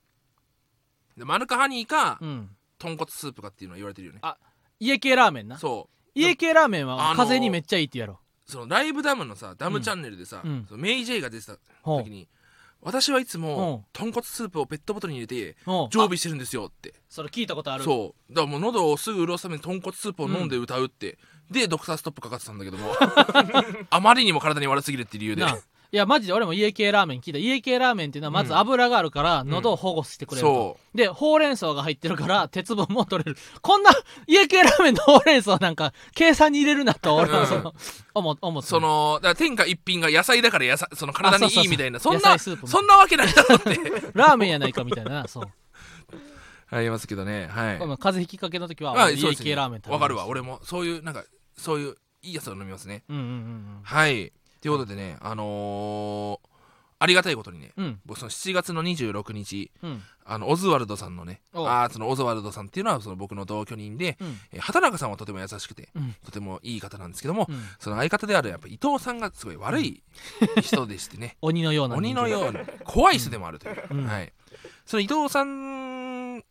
[1.16, 4.20] でマヌカハニーかうん、豚骨スープかっていうのは言われてるよね。
[4.22, 4.36] あ
[4.78, 5.58] 家系ラーメンな。
[5.58, 6.10] そう。
[6.14, 10.66] 家系ラーメンはあのー風邪にめっちゃいいってやろそのライブダムのさダムチャンネルでさ、うん。
[10.66, 12.04] そのメイジェイが出てたほう。
[12.04, 12.28] 時に
[12.82, 15.56] 私はいつうんも豚骨スープをペットボトルに入れて
[15.90, 16.95] 常備してるんですよって。
[17.08, 17.84] それ聞いたことある。
[17.84, 18.34] そう。
[18.34, 21.18] だからもう喉をすぐ潤すために豚骨スープを飲んで歌うって、
[21.50, 22.95] でドクターストップかかってたんだけども。
[23.90, 25.42] あまりにも体に悪すぎるっていう理由で。
[25.42, 25.58] なあ
[25.92, 27.38] いやマジで俺も家系ラーメン聞いた。
[27.38, 33.36] 家系ラーメンっていうのはまず油があるから喉を保護してくれると、そでほうれん草が入ってるから鉄分も取れる。
[33.60, 33.90] こんな
[34.28, 37.74] 家系ラーメンのほうれん草なんか計算に入れるなと俺はその、
[38.14, 41.98] 思思ってそのだから天下一品が野菜だから野菜その体にいいみたいな。
[41.98, 43.76] そん野なそんなわけないだろって。
[44.14, 45.44] ラーメンやないかみたいななそう。
[46.70, 47.48] ありますけどね。
[47.50, 47.78] はい。
[47.78, 50.26] まあ風邪ひきかけの時は家系ラーメン食べわかるわ。
[50.26, 51.24] 俺俺もそういうなんか
[51.56, 53.02] そういういいやつを飲みますね。
[53.08, 53.80] うんうんうん。
[53.82, 56.50] はいということでねあのー
[57.02, 57.84] ありがたいことにねうん。
[57.86, 60.02] うん僕その7月の26日うん。
[60.26, 64.36] あのオズワルドさんのねおあーそのオズワルドさんっていうのはその僕の同居人で、うん。
[64.52, 66.14] えー畑中さんはとても優しくてうん。
[66.25, 67.58] とてもいい方なんですけども、うん。
[67.78, 70.02] その相方であるやっぱ伊藤さんがすごい悪い
[70.60, 71.38] 人でしてね。
[71.42, 74.04] 鬼のような鬼のようなな怖い人でもあるという、うん。
[74.06, 74.30] はい、
[74.84, 76.44] その伊藤さん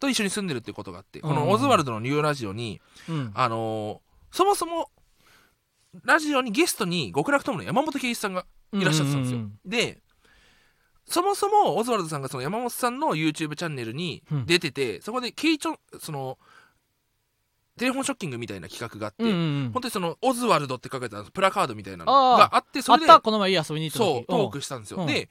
[0.00, 1.28] と一緒に住んでるっていうことがあって、うん。
[1.28, 3.30] このオズワルドのニューラジオに、うん。
[3.34, 4.90] あのーそもそも
[6.04, 10.00] ラジオにゲストに極楽友の山本圭一さんがいらっしゃってたんですよ、うんうんで
[11.10, 14.46] そもそもオズワルドさんがその山本さんの YouTube チャンネルにうん。
[14.46, 16.38] 出てて、そこでケイチョンその
[17.78, 19.70] テレフォンショッキングみたいな企画があって、うんうんうん。
[19.72, 25.06] 本当にそのオズワルドって書かれたプラカードみたいなのがあってそあれでこの前遊びに行っそうトークしたんですよ、うん。
[25.06, 25.30] で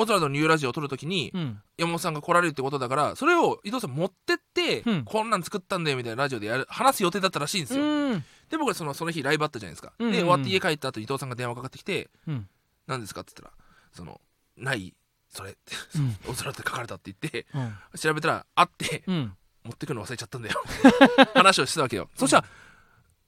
[0.00, 1.60] オズワルドのニューラジオを撮るときに、うん。
[1.76, 5.04] 山本さんが来られるってことだからそれを伊藤さん持ってって、うん。
[5.04, 8.24] こんなん作ったんだよみたいなラジオでやる話す予定だったらしいんですよ、うん。
[8.48, 10.16] で僕はそのその日ライブあったじゃないですか、うんうんうん。
[10.16, 12.48] で終わって家帰った後伊藤さんが電話かかってきてうん
[12.86, 14.20] 「何ですか?」って言ったら「その
[14.56, 14.94] ない
[15.28, 17.98] それ」ってうん「オズワルドって書かれた」って言ってうん。
[17.98, 19.36] 調べたらあってうん。
[19.64, 20.62] 持ってくの忘れちゃったんだよ。
[21.34, 22.08] 話をしてたわけよ。
[22.14, 22.46] そしたら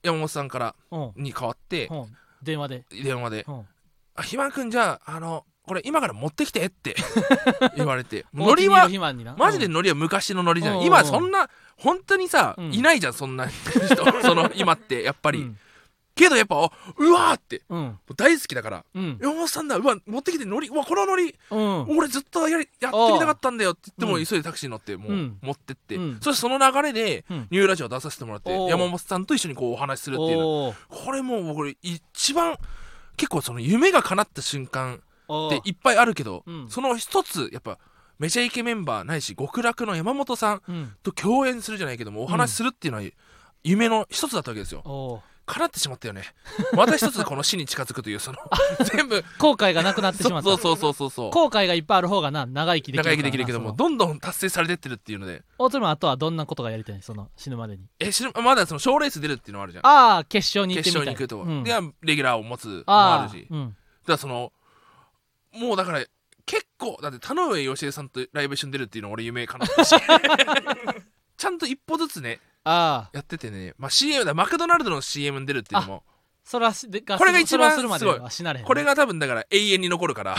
[0.01, 1.23] 山本さんからうん。
[1.23, 2.17] に代わってうん。
[2.41, 2.85] 電話で。
[2.89, 3.45] 電話で。
[3.47, 3.67] うん
[4.15, 6.97] 「あひまくんじゃああのこれ今から持ってきて」って
[7.77, 8.25] 言われて。
[8.33, 8.89] ノノリは
[9.37, 10.79] マジでノリは昔のノリじゃうん。
[10.81, 12.73] ん今そんな本当にさ、うん。
[12.73, 15.57] いないじゃんそんな 人その今ってやっぱり、うん。
[16.13, 17.97] けどやっぱあうわーってうん。
[18.17, 18.85] 大好きだから。
[18.93, 19.17] うん。
[19.21, 21.97] 山本さんだうわ持ってきてノリうわこのノリうん。
[21.97, 24.25] 俺ずっとやりやってみたかったんだよって言っても、うん。
[24.25, 25.37] 急いでタクシー乗ってもう、うん。
[25.41, 26.19] 持ってって、うん。
[26.19, 27.47] そしてその流れで、うん。
[27.49, 30.37] ニューラジオ出させてもらって山本さんと一緒にこうお話しするっていう
[30.89, 32.57] これもう僕一番
[33.15, 35.01] 結構その夢が叶った瞬間
[35.47, 36.69] っていっぱいあるけど、うん。
[36.69, 37.77] その一つやっぱ
[38.19, 40.93] めちゃイケメンバーないし極楽の山本さんうん。
[41.03, 43.09] と共演するじゃないけどもお話しするっていうのは
[43.63, 44.81] 夢の一つだったわけですよ。
[44.85, 45.21] おー。
[45.47, 46.23] 叶ってしまったよね。
[46.73, 48.37] また一つこの死に近づくというその
[48.85, 49.23] 全部。
[49.37, 50.49] 後悔がなくなってしまった。
[50.49, 55.43] そうそうそうそうそう後悔がいっぱいある方がな長生きできる長生きできるけどもどんどん達成されてってるっていうので。
[55.57, 57.83] 大鶴マンあとはどんなことがやりたいその死ぬまでに。
[57.99, 59.87] え知るまだその賞レース出るっていうのはあるじゃん。
[59.87, 61.15] ああ決勝に行ってみたい。
[61.15, 61.91] 決勝に行くと、うん。
[61.91, 63.47] でレギュラーを持つもあるし。
[63.49, 63.75] うん。
[64.05, 64.53] からその
[65.53, 66.03] もうだから
[66.45, 69.95] 結構だって田上義恵さんとライブ一緒に出るっていうのは俺夢かなったし。
[71.37, 73.17] ちゃんと一歩ずつねああ。
[73.17, 76.03] やっててね、まあ、CM だマクドナルドの CM に出るっていうのも
[76.43, 76.73] それは
[77.17, 78.67] これが一番するまでは死なれへんね。
[78.67, 80.37] これが多分だから永遠に残るから。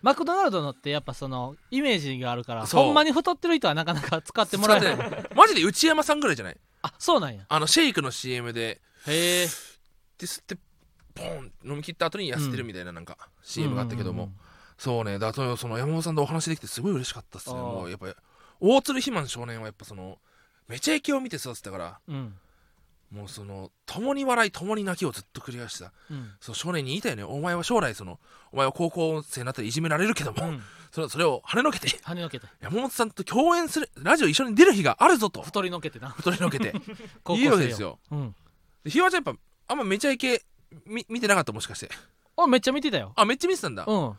[0.00, 4.96] マクドナルドのってやっぱそのイメージがあるからほんまに太ってる人はなかなか使ってもらえない。
[5.34, 6.56] マジで内山さんぐらいじゃない？
[6.82, 7.44] あそうなんや。
[7.48, 8.80] あのシェイクの CM で。
[9.08, 9.46] へえ。
[10.18, 10.56] で吸って
[11.18, 14.30] ポン飲み切った後に痩せてるみたいななんか CM があったけども、
[14.76, 15.18] そうね。
[15.18, 18.06] だからその山本さんとお話できてすごい嬉しかったっすねもうやっぱ
[18.60, 20.18] 大鶴肥満少年はやっぱその
[20.68, 22.14] めちゃイケを見て育ってたからうん。
[22.14, 22.34] うん
[23.10, 25.92] もうその共に笑い共に泣きをずっと繰り返してた。
[26.10, 26.32] うん。
[26.40, 28.20] その少年に言いたいねお前は将来その
[28.52, 30.62] お前は高校生になったらいじめられるけども、うん。
[30.92, 31.88] それそれを跳ねのけて。
[31.88, 32.46] 跳ねのけて。
[32.60, 35.40] 山本さんと共演するラジオ一緒に出る日があるぞと。
[35.40, 36.10] 太りのけてな。
[36.10, 36.74] 太りのけて。
[37.24, 37.98] 高いいわけですよ。
[38.10, 38.34] うん。
[38.84, 40.44] でひわちゃんやっぱあんまめちゃイケ
[40.86, 41.90] み見てなかったもしかして。
[42.36, 43.12] あめっちゃ見てたよ。
[43.16, 43.84] あめっちゃ見てたんだ。
[43.86, 44.18] うん。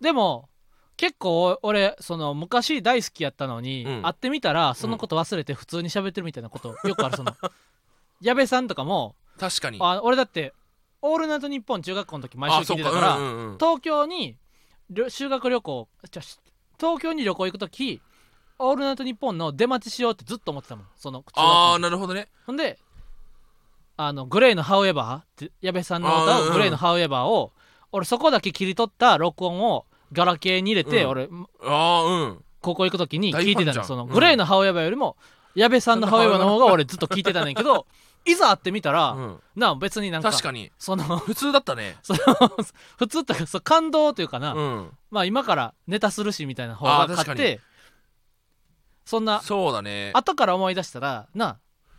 [0.00, 0.48] でも
[0.96, 4.02] 結構俺その昔大好きやったのに、うん。
[4.02, 7.36] 会ってみたらそのこと忘れて普通に喋ってるみたいなことよくあるその。
[8.20, 9.78] 矢部さんとかも確かに。
[9.80, 10.54] あ俺だって
[11.02, 13.58] 「オールナイトニッポン」中学校の時毎週聞いてたから、うんうんうん。
[13.58, 14.36] 東京に
[14.90, 16.22] りょ修学旅行じゃ
[16.78, 18.00] 東京に旅行行く時
[18.58, 22.28] 「オールナイトニッポン」の出待ちしようってずっと思ってたもんその中学校のああ時なるほどね。
[22.46, 22.78] ほんで
[23.96, 27.52] あのグレイの「ハウエバー」って矢部さんの歌をグレイの「ハウエバー」を
[27.92, 31.10] 俺そこだけ切り取った録音をガラケーに入れて、うん。
[31.10, 31.28] 俺
[31.62, 32.44] ああうん。
[32.60, 35.16] 高校行く時に聞いてたのそのグレイの「ハウエバー」よりも
[35.54, 37.86] 矢部さんの「ハウエバー」の方が俺ずっと聞いてたねんけど
[38.26, 39.40] いざ会ってみたら、うん。
[39.54, 40.72] なあ別になんか確かに。
[40.78, 41.96] その普通だったね。
[42.02, 42.18] その
[42.98, 44.90] 普通ってそう感動というかな、うん。
[45.10, 47.60] まあ今からネタするしみたいな方が勝って
[49.04, 50.10] そんなそうだね。
[50.14, 51.56] 後から思い出したらなあ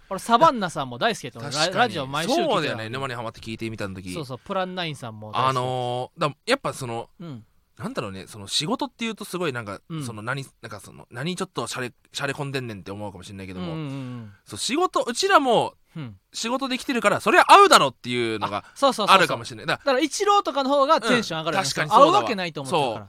[0.09, 2.89] 俺サバンナさんも大好きやったのララジオ毎週そうだよね。
[2.89, 4.13] 沼にハマって聞いてみた時。
[4.13, 7.45] そうそうプランナインさんもあのーだやっぱそのうん。
[7.77, 8.25] なんだろうね。
[8.25, 10.03] その仕事っていうとすごいなんか、うん。
[10.03, 16.03] その何なんかその何ちょっとシャレシャレ込んでんねんって思うかもしれないけども、うんうんそう仕事うちらもうん。
[16.03, 18.63] うん仕事できてるからそれは合うだろうっていうのが
[19.07, 19.65] あるかもしれない。
[19.65, 22.21] だからだから一郎とかの方がテンション上がるうん確かに合そうわ。
[22.21, 23.07] わけないと思ってたから。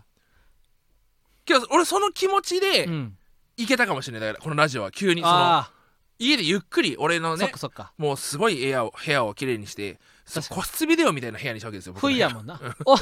[1.44, 3.14] けど俺その気持ちでうん。
[3.56, 4.28] いけたかもしれない。
[4.28, 4.90] だからこのラジオは。
[4.90, 5.70] 急にそのあ
[6.18, 7.92] 家でゆっくり俺のあそっねかそっか。
[7.96, 10.60] もうすごい部屋を部屋をきれいにしてそう確かに。
[10.60, 12.60] 個室ビデオみたいな部屋にしたわけですよ僕のやもんな。
[12.84, 12.96] お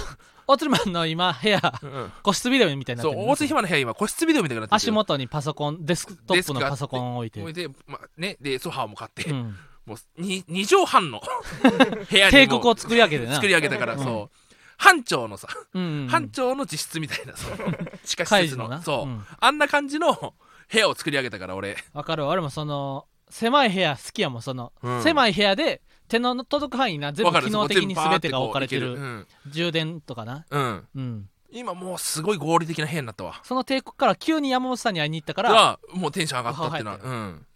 [0.52, 1.60] おつるまんの今部屋。
[1.82, 2.12] うん。
[2.22, 4.76] 個室ビデオみたいになってるそう大津ひまの部屋今個室ビデオみたいになってる。
[4.76, 7.40] 足元にパソコンデスクトップのパソコンを置いて。
[7.40, 9.56] 置いて、まあね、でソファーも買って、うん。
[9.86, 11.20] もう 2, 二畳半の
[12.10, 13.34] 部屋にも帝国を作り上げてな。
[13.34, 14.04] 作り上げたから、うん。
[14.04, 14.36] そう。
[14.78, 16.02] 班長のさ、うんうん。
[16.02, 18.76] うん班長の自室みたいなその地下施設カイジのな。
[18.76, 19.24] のそう、ん。
[19.40, 20.34] あんな感じの
[20.72, 22.24] 部屋を作り上げたから俺、わかる。
[22.24, 25.02] わ俺もその狭い部屋好きやもんその、うん。
[25.02, 27.46] 狭い部屋で手の届く範囲にな全わかる。
[27.46, 30.46] 部機能的に全てが置かれてるそこ全部バーってこ充電とかな。
[30.50, 33.40] うん、うん、うん今もうすごい合理的な部屋になったわ。
[33.42, 37.46] その帝国から急に山本さんに会いに行ったからがもうテンション上がったっていうのは、はうん、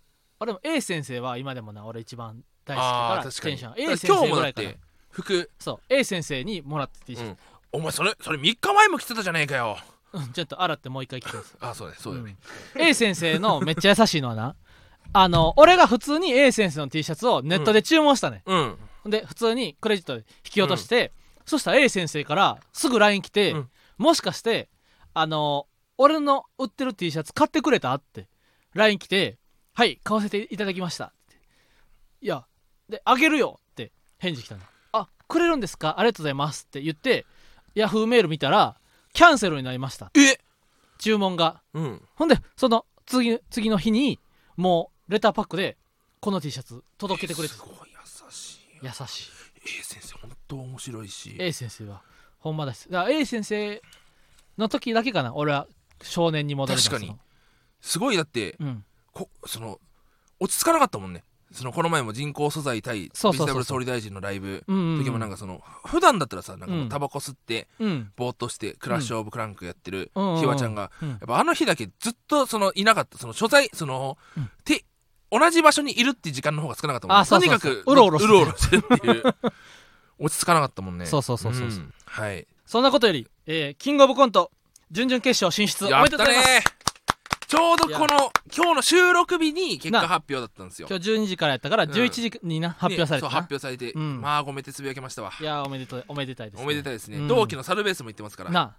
[0.41, 3.53] 俺も A 先生は今でもな俺一番大好きあだからあ確かに。
[3.53, 3.71] テンション。
[3.73, 4.69] だ A から先今日もだっ生ぐらいかな。
[4.71, 4.79] て
[5.11, 5.95] 服、そう。
[5.95, 7.37] A 先生にもらって T シャツうん、
[7.73, 9.77] お前それそれ3日前も着てたじゃねえかよ
[10.13, 11.57] うんちょっと洗ってもう一回着てるんです。
[11.61, 12.37] あそうだよそうだよね、
[12.75, 12.83] うん。
[12.83, 14.57] A 先生のめっちゃ優しいのはな
[15.13, 18.79] あの俺が普通に A 先生の T シャツをネットで注文したね、うん。
[19.07, 21.13] で普通にクレジットで引き落として、
[21.47, 23.71] そしたら A 先生からすぐ LINE 来て、うん。
[23.99, 24.69] もしかして
[25.13, 25.67] あの
[25.99, 28.29] 俺の売ってる T シャツ買ってくれたって
[28.73, 29.39] LINE 来て
[29.75, 31.37] 「はい買わせていただきました」って
[32.23, 32.47] 「いや
[32.89, 35.99] であげるよ」って返事来たの「あくれるんですか？
[35.99, 37.27] ありがとうございます」って言って
[37.75, 38.80] ヤフーメール見たら
[39.13, 40.11] キャンセルになりました。
[40.15, 40.39] え？
[40.99, 41.63] 注文が。
[41.75, 42.03] うん。
[42.15, 44.19] ほんでその次次の日に
[44.57, 45.77] もうレターパックで
[46.21, 47.55] この T シャツ届けてくれて。
[47.55, 49.31] すごい優しい優しい。
[49.81, 51.37] A 先生本当面白いし。
[51.39, 52.03] A 先生は。
[52.39, 53.83] ほんまだしだから A 先生
[54.57, 55.35] の時だけかな。
[55.35, 55.67] 俺は
[56.03, 57.17] 少年に戻るの確かに。
[57.81, 58.85] すごいだってうん。
[59.13, 59.81] こその
[60.39, 68.13] 落ち着かなかったもんねそのこの前も人工素材対ビジタブル総理大臣のライブ時もなんかその普段だったらさなんかタバコ吸ってうん。
[68.17, 71.09] ぼーっとしてクラッシュオブクランクやってるひわちゃんがうん。
[71.11, 74.85] やっぱあの日だけずっとそのいなかったその所在そのうんて
[75.33, 77.27] 同じ場所にいるっていう時間の方が少なかったもんね。
[77.27, 78.19] とにかくそううろうろ
[78.57, 79.23] してるっていう。
[80.19, 81.07] 落ち着かなかったもんね。
[81.07, 81.81] そうそうそうそうそう。
[81.81, 81.95] ん。
[82.05, 82.47] はい。
[82.67, 84.51] そんなことより、えーキングオブコント
[84.91, 86.49] 準々決勝進出おめでとうございます。
[86.49, 86.65] ね
[87.51, 90.07] ちょうどこの今日の収録日に結果な。
[90.07, 90.87] 発表だったんですよ。
[90.89, 91.91] 今日12時からやったからうん。
[91.91, 94.21] 11時にな、発表されねそう発表されて、うん。
[94.21, 95.33] まあごめてつぶやきましたわ。
[95.41, 97.27] いやーおめでとうおめでたいです、ね、おめでたいですね、うん。
[97.27, 98.51] 同期のサルベースも言ってますから。
[98.51, 98.77] な。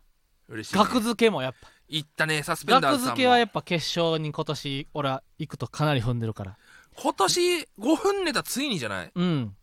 [0.47, 1.67] 嬉しい、ね、額付けもやっぱ。
[1.89, 3.05] 行ったねサスペンダーさんも。
[3.07, 6.57] 付けはやっぱ決勝に今年俺は行くとかなり踏んでるから。
[6.95, 7.41] 今年
[7.77, 9.11] 5分ネタついにじゃない？
[9.13, 9.53] うん。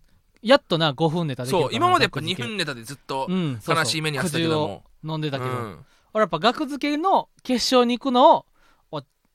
[0.43, 2.43] やっとな5分ネタできるそう今までやっぱ2額付け。
[2.47, 3.85] 分ネタでずっとうんそうそう。
[3.85, 4.85] 悲しい目に遭ってたけども。
[5.01, 5.79] くじを飲んでたけど、うん。
[6.13, 8.45] 俺やっぱ額付けの決勝に行くのをお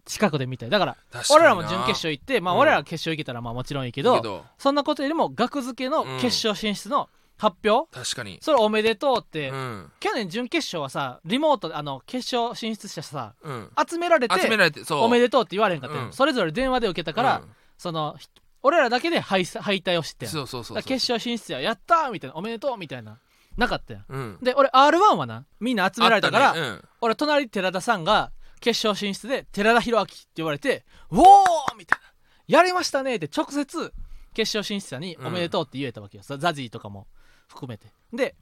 [0.06, 0.98] 近くで見たいだから
[1.32, 2.60] 俺らも準決勝行ってまあうん。
[2.62, 8.38] 俺ら決勝行けたらまあもちろんいいけど、そんなことよりも額付けの決勝進出の発表、確かに。
[8.42, 9.92] それおめでとうって、うん。
[10.00, 13.70] 去年準決勝はさリモートであの決勝進出者さうん。
[13.90, 17.50] 集められて集められておめでとうって言われへんかったそれぞれ電話で受けたから、うん。
[17.78, 18.28] そのひ
[18.62, 20.30] 俺らだけで敗敗退を知ってん。
[20.30, 23.20] そうそうそう決勝進出ややったーみたいなおめでとうみたいな
[23.58, 24.06] なかったやん。
[24.08, 24.38] うん。
[24.42, 26.60] で俺 r 1はなみんな集められたからね。
[26.60, 26.84] うん。
[27.02, 28.32] 俺隣寺田さんが
[28.64, 32.06] 決勝進出で寺田裕明って言われて「うおー!」みたいな
[32.48, 33.94] 「やりましたね」って直接
[34.34, 37.06] 決勝進出者に「おめでとう」って言えたわけよ、さザジーとかも
[37.50, 37.88] 含めて。
[38.14, 38.36] で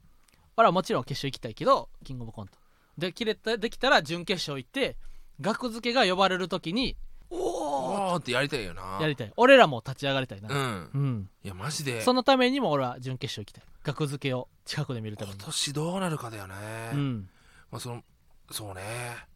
[0.56, 2.56] 俺はもちろん決勝行きたいけどキングオブコント。
[2.96, 4.96] できれたできたら準決勝行って
[5.40, 6.96] 額付けが呼ばれる時に
[7.28, 8.16] 「おお!
[8.16, 9.32] ってやりたいよな」やりたい。
[9.36, 10.48] 俺らも立ち上がりたいな。
[10.50, 10.90] うん。
[10.94, 12.00] うん、いやマジで。
[12.02, 13.64] そのためにも俺は準決勝行きたい。
[13.82, 15.38] 額付けを近くで見るために。
[15.38, 16.54] 今年どうなるかだよね。
[16.92, 17.28] うん。
[17.72, 18.04] まあその
[18.52, 19.31] そうね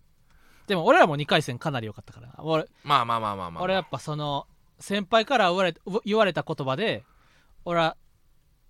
[0.67, 2.29] でも俺らも2回戦かなり良かったから。
[2.29, 3.63] な俺まあまあまあまあまあ。
[3.65, 4.47] 俺やっぱその
[4.79, 7.05] 先輩から言われう言われた言葉で
[7.65, 7.97] 俺は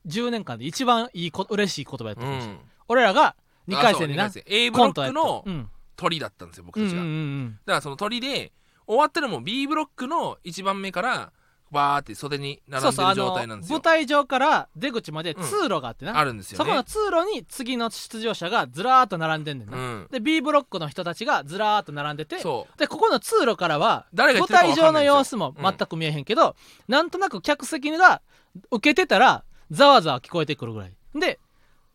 [0.07, 2.61] 10年間で一番いいこ嬉しい言葉やったうかもしれない、ん。
[2.89, 3.35] 俺らが
[3.69, 4.67] 2回戦であなそう二回戦。
[4.67, 5.21] A ブロッコントやった。
[5.21, 5.71] クのうん。
[5.97, 8.53] 鳥だったんですよ僕うんうんうたちがだんからその鳥で
[8.87, 11.33] 終わったらもう B ブロックの1番目から
[11.71, 13.79] バーって袖に並んでる状態なんですよ。
[13.79, 16.65] 舞台上から出口まで通路があってな、あるんですよね。
[16.65, 20.09] そこの通路に次の出場者がずらーっと並んでんねんな、うん。
[20.11, 22.39] で B ブロックの人たちがずらーっと並んでて。
[22.39, 22.79] そう。
[22.79, 26.55] でここの通路からは舞台上の様子も全く見えへんけど、
[26.89, 28.23] なんとなく客席が
[28.71, 30.93] 受けてたらざわざわ聞こえてくるぐらい。
[31.15, 31.41] で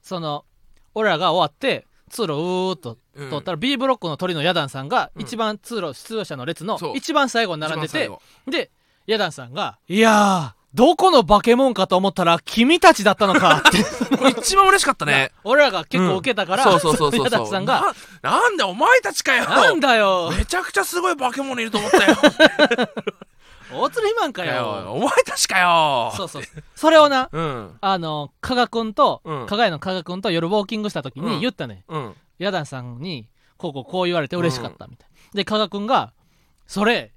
[0.02, 0.46] その
[0.94, 3.30] 俺らが終わって通路うーっとうん。
[3.30, 5.22] 通ったら、B ブロックの鳥のヤダンさんがうん。
[5.22, 8.10] 一番通路出場者の列の一番最後に並んでて
[8.48, 8.72] で
[9.12, 13.80] ヤダンさんが「いやーどこの化け物かと思ったら君たちだったのか」って。
[14.40, 15.32] 一番嬉しかったね。
[15.44, 17.94] 俺らが結構受けたから、そうそうそうそう ヤダンさんが。
[18.22, 19.46] ななんでお前たちか「よ。
[19.46, 20.32] なんだよ。
[20.38, 22.18] めちゃくちゃすごい化け物いると思ったよ。
[23.74, 26.14] 大鶴ひまんかかよよお前たちかよ。
[26.16, 26.44] そうそう。
[26.76, 27.78] それをなうん。
[27.82, 29.46] あの加賀君と、うん。
[29.48, 31.26] 加賀屋の加賀君と夜ウォーキングした時うん。
[31.32, 32.16] に言ったね、うん。
[32.38, 36.14] ヤダンさんにこうこうこう言われて嬉しかったみたいな、で加賀君が
[36.68, 37.14] 「それ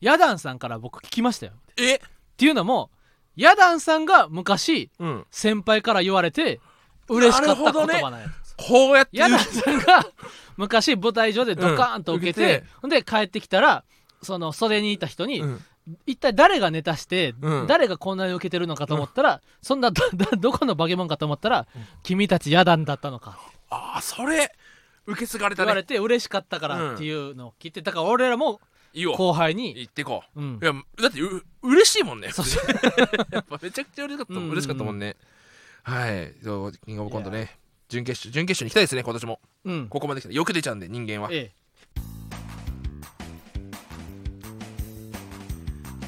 [0.00, 2.00] ヤダンさんから僕聞きましたよ」っえ
[2.36, 2.90] ていうのも
[3.36, 5.26] ヤダンさんが昔うん。
[5.30, 6.60] 先輩から言われて
[7.08, 10.06] 嬉しかった言葉なんや、こうやってヤダンさんが
[10.56, 12.48] 昔舞台上でドカーンと受けて,、うん。
[12.48, 12.72] 受けて。
[12.82, 13.84] ほんで帰ってきたら
[14.22, 15.64] その袖にいた人に、うん。
[16.04, 17.66] 一体誰がネタして、うん。
[17.66, 21.66] 誰がこんなに受けてるのかと思ったら、そんなどどどこの化け物かと思ったら、
[22.02, 23.38] 君たちヤダンだったのか。
[23.70, 24.52] ああそれ
[25.06, 28.60] 受け継がれた言われねて嬉しかったからっていうのを聞いてだから俺らも
[28.98, 30.40] いいよ後輩に、行ってこう。
[30.40, 30.58] うん。
[30.60, 32.30] い、やだってう嬉しいもんね。
[32.32, 32.46] そう。
[32.46, 32.58] そ
[33.30, 34.46] やっぱめちゃくちゃ嬉しかったもん、うん。
[34.46, 35.16] うんうん嬉しかったもんね。
[35.84, 36.34] はい。
[36.42, 37.56] キングオブコントね。
[37.88, 39.40] 準決勝準決勝に行きたいですね今年も。
[39.64, 39.88] うん。
[39.88, 40.32] ここまで来た。
[40.32, 41.28] よく出ちゃうんで人間は。
[41.30, 41.52] え。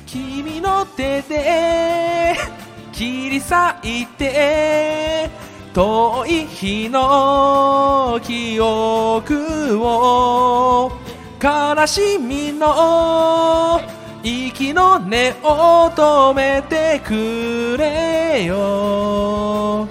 [0.06, 2.34] 君の手で
[2.92, 5.30] 切り裂いて
[5.72, 10.99] 遠い日の記憶を
[11.42, 13.80] 悲しみの
[14.22, 19.88] 息の根を止めてくれよ。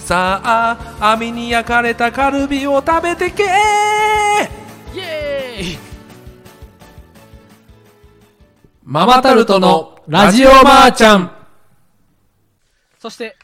[0.00, 3.44] さあ網に焼かれたカルビを食べてけ。
[3.44, 3.46] イ
[4.98, 5.78] エーイ。
[8.82, 11.30] ママタルトのラジオばあちゃん。
[12.98, 13.36] そして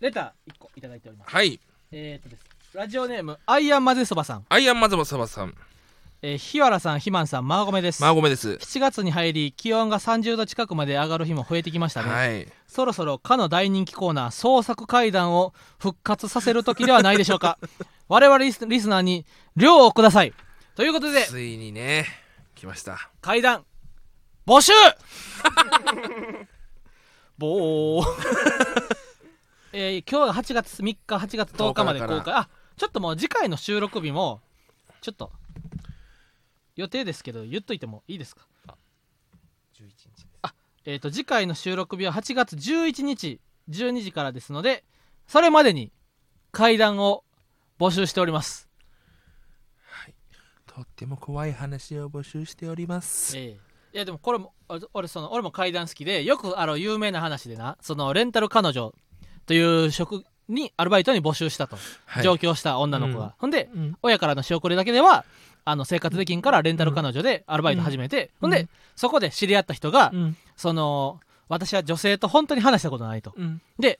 [0.00, 1.34] レター1個いただいております。
[1.34, 1.58] はい。
[1.90, 2.44] えー、っとです。
[2.74, 5.54] ラジオネームアイアンマゼそばさん、アイアンマズマサバさん
[6.28, 8.02] えー、日原さんひまんさんマーゴメです。
[8.02, 8.54] マーゴメです。
[8.54, 12.48] 7月に入り気温が30度近くまで上がる日も増えてきましたね、はい。
[12.66, 17.60] そろそろかの大人気コーナー創作怪談を復活させる時ではないでしょうか。
[18.08, 20.34] 我々リスリスナーに量をください。
[20.74, 22.06] ということでついにね
[22.56, 23.08] 来ました。
[23.20, 23.64] 怪談
[24.44, 24.72] 募集。
[27.38, 28.06] ぼー。
[29.72, 34.40] えー今日が8月3日8月10日まで公10日開あちょっともう次回の収録日も
[35.00, 35.30] ちょっと
[36.76, 38.46] 予定ですけど言っといてもいいですか？
[40.42, 44.84] あえっ、と次回の収録日は8月11日12時からですので
[45.26, 45.90] それまでに
[46.52, 47.24] 怪談を
[47.78, 48.68] 募集しております。
[50.66, 53.36] とっても怖い話を募集しております。
[53.36, 53.60] ええ。
[53.94, 58.92] いやでもこれもあ俺その俺も怪談好きでよくあの有名な話でなそのレンタル彼女
[59.46, 62.22] という職にアルバイトに募集したと、はい。
[62.22, 63.32] 上京した女の子が、うん。
[63.38, 65.24] ほんでうん親からの仕送りだけでは
[65.68, 68.68] あの生活できんからレンタル彼女でアルバイト始めて、ほんで、うん。
[68.94, 70.36] そこで知り合った人が、うん。
[70.56, 73.34] その私は女性と本当に話したことないと。
[73.36, 73.60] うん。
[73.78, 73.98] で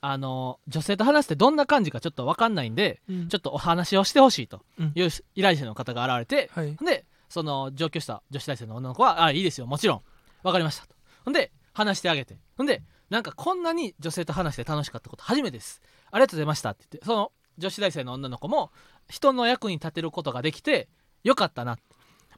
[0.00, 3.28] あの女性と話してどんな感じかちょっと分かんないんでうん。
[3.28, 4.92] ちょっとお話をしてほしいとうん。
[4.96, 6.74] いう依頼者の方が現れて、はい。
[6.74, 10.02] ほんでその上京した女子大生の女の子は「あいいですよもちろん。
[10.42, 10.96] 分かりました」と。
[11.24, 12.36] ほんで話してあげて。
[12.56, 15.80] ほんでなんかこんなに女性と話して楽しかったこと初めてです。
[16.10, 18.70] ありがとうございましたって言ってその女子大生の女の子も
[19.08, 20.88] 人の役に立てることができて
[21.24, 21.78] よかったな。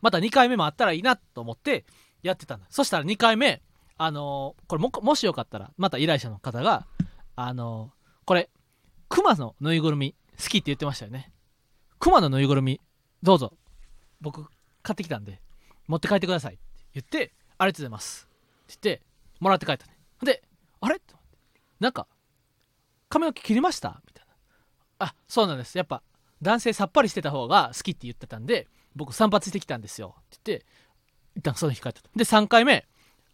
[0.00, 1.84] また2回目もあったらいいなと思って
[2.22, 2.66] やってたんだ。
[2.70, 3.62] そしたら2回目
[3.98, 6.86] あのーこれももしよかったらまた依頼者の方が
[7.36, 8.48] あのーこれ
[9.08, 11.32] クマのぬいぐるみ好きって言ってましたよね。
[11.98, 12.80] クマのぬいぐるみ
[13.22, 13.52] どうぞ。
[14.20, 14.46] 僕
[14.82, 15.40] 買ってきたんで
[15.88, 16.62] 持って帰ってくださいって
[16.94, 18.28] 言ってありがとうございます。
[18.72, 19.02] って言って
[19.40, 19.96] もらって帰ったね。
[20.22, 20.42] で
[20.80, 20.96] あれ？
[20.96, 21.14] って
[21.80, 22.06] なんか
[23.08, 24.00] 髪の毛切りました？
[24.06, 24.26] みたい
[24.98, 25.06] な。
[25.06, 25.76] あそうなんです。
[25.76, 26.02] やっぱ
[26.42, 30.14] 男性さっぱりしてた方が好きって言ってたんで僕散髪してきたんですよ。
[30.18, 30.66] って言って
[31.36, 32.86] 一旦その日帰ったで3回目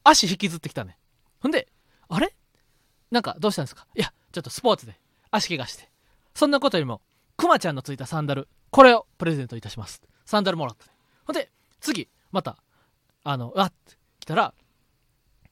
[0.04, 0.98] 足引きずってきたね。
[1.40, 1.68] ほんで
[2.08, 2.34] あれ？
[3.10, 3.86] なんかどうしたんですか？
[3.94, 4.98] いやちょっとスポーツで
[5.30, 5.88] 足怪我して。
[6.34, 7.00] そんなことよりも
[7.36, 10.02] クマちゃんのついたサンダルこれをプレゼントいたします。
[10.24, 10.92] サンダルもらったね。
[11.24, 12.58] ほんで次また
[13.24, 14.52] あのあって来たら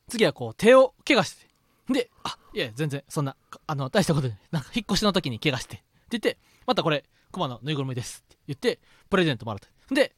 [0.08, 1.54] 次はこう手を怪我してて。
[1.92, 3.36] であいや全然そんな
[3.66, 4.38] あの大したことない。
[4.50, 5.76] なんか引っ越しの時に怪我して。
[5.76, 8.78] って言ってまたこれクマのぬいぐるみですって言って
[9.10, 9.68] プレゼントもらった。
[9.94, 10.12] で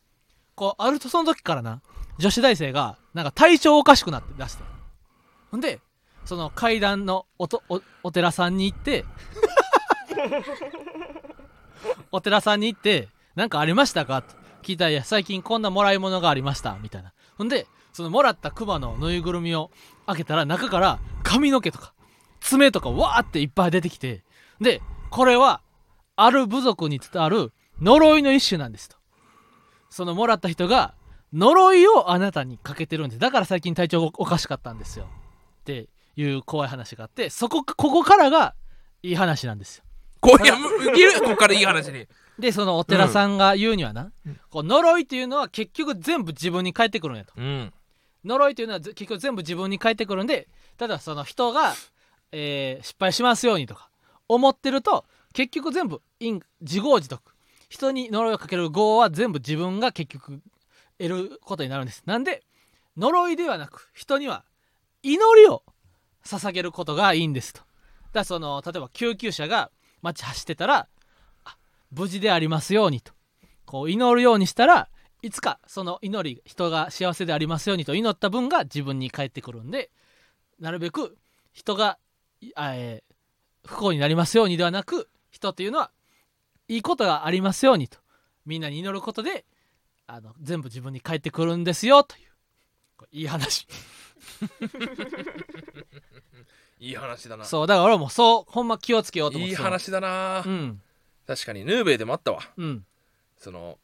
[0.55, 1.81] こうあるとその時からな
[2.19, 4.63] 女子大生がなんか体調おかしくなって出して。
[5.51, 5.81] ほんで
[6.25, 9.05] その階段のおとおお寺さんに行って
[12.13, 14.19] お寺さんに行って何かありましたか？
[14.19, 16.77] って聞いたらいや最近こんなもらい物がありました。
[16.81, 17.13] みたいな。
[17.37, 19.71] ほんでそのもらったクマのぬいぐるみを
[20.07, 21.93] 開けたら中から髪の毛とか
[22.41, 24.25] 爪とかわーっていっぱい出てきて。
[24.61, 25.61] でこれは
[26.17, 28.97] ある部族に伝わる呪いの一種なんですと。
[29.91, 30.95] そのもらった人が
[31.33, 33.19] 呪いをあなたにかけてるんです。
[33.19, 35.07] だから最近体調おかしかったんですよ。
[35.61, 38.55] っていう怖い話があってそこここからが
[39.03, 39.85] いい話なんですよ。
[40.21, 42.07] こういやいるここからいい話に。
[42.39, 47.33] でそのお寺さんが言うにはな、うんこう呪いっていうのは結局全部自分に返ってくるんやと。
[47.37, 47.73] うん。
[48.25, 51.75] 呪いというのはぜ結局全部自分に返ってくるんでただその人が、
[52.33, 53.89] えー失敗しますようにとか
[54.29, 55.05] 思ってると
[55.37, 57.21] 結局全部因自業自得。
[57.69, 60.41] 人に呪いをかける業は全部自分が結局
[60.99, 62.03] 得ることになるんです。
[62.07, 62.43] なんで
[62.97, 64.47] 呪いではなく人には
[65.03, 65.63] 祈りを
[66.25, 67.61] 捧げることがいいんですと。
[67.61, 67.69] だか
[68.21, 69.71] らその例えば救急車が
[70.01, 70.89] 街走ってたら
[71.91, 73.13] 無事でありますようにと。
[73.67, 74.89] こう祈るようにしたら
[75.21, 79.91] いつかその祈り人が幸せでありますようにと祈った分が自分に返ってくるんで
[80.59, 81.19] なるべく
[81.53, 81.99] 人が、
[82.57, 83.17] えー
[83.67, 85.91] 不幸になりますようにではなく人というのは
[86.69, 87.99] いいことがありますようにと
[88.47, 89.45] みんなに祈ることで
[90.07, 92.27] あの全部自分に返ってくるんですよという
[93.13, 93.67] いい話。
[96.79, 97.45] いい話だな。
[97.45, 100.43] そうだから俺はもうそうほんま気をつけようと思っていい話だな。
[100.45, 100.81] うん。
[101.27, 102.41] 確かにヌーベイでもあったわ。
[102.57, 102.85] うん。
[103.39, 103.79] その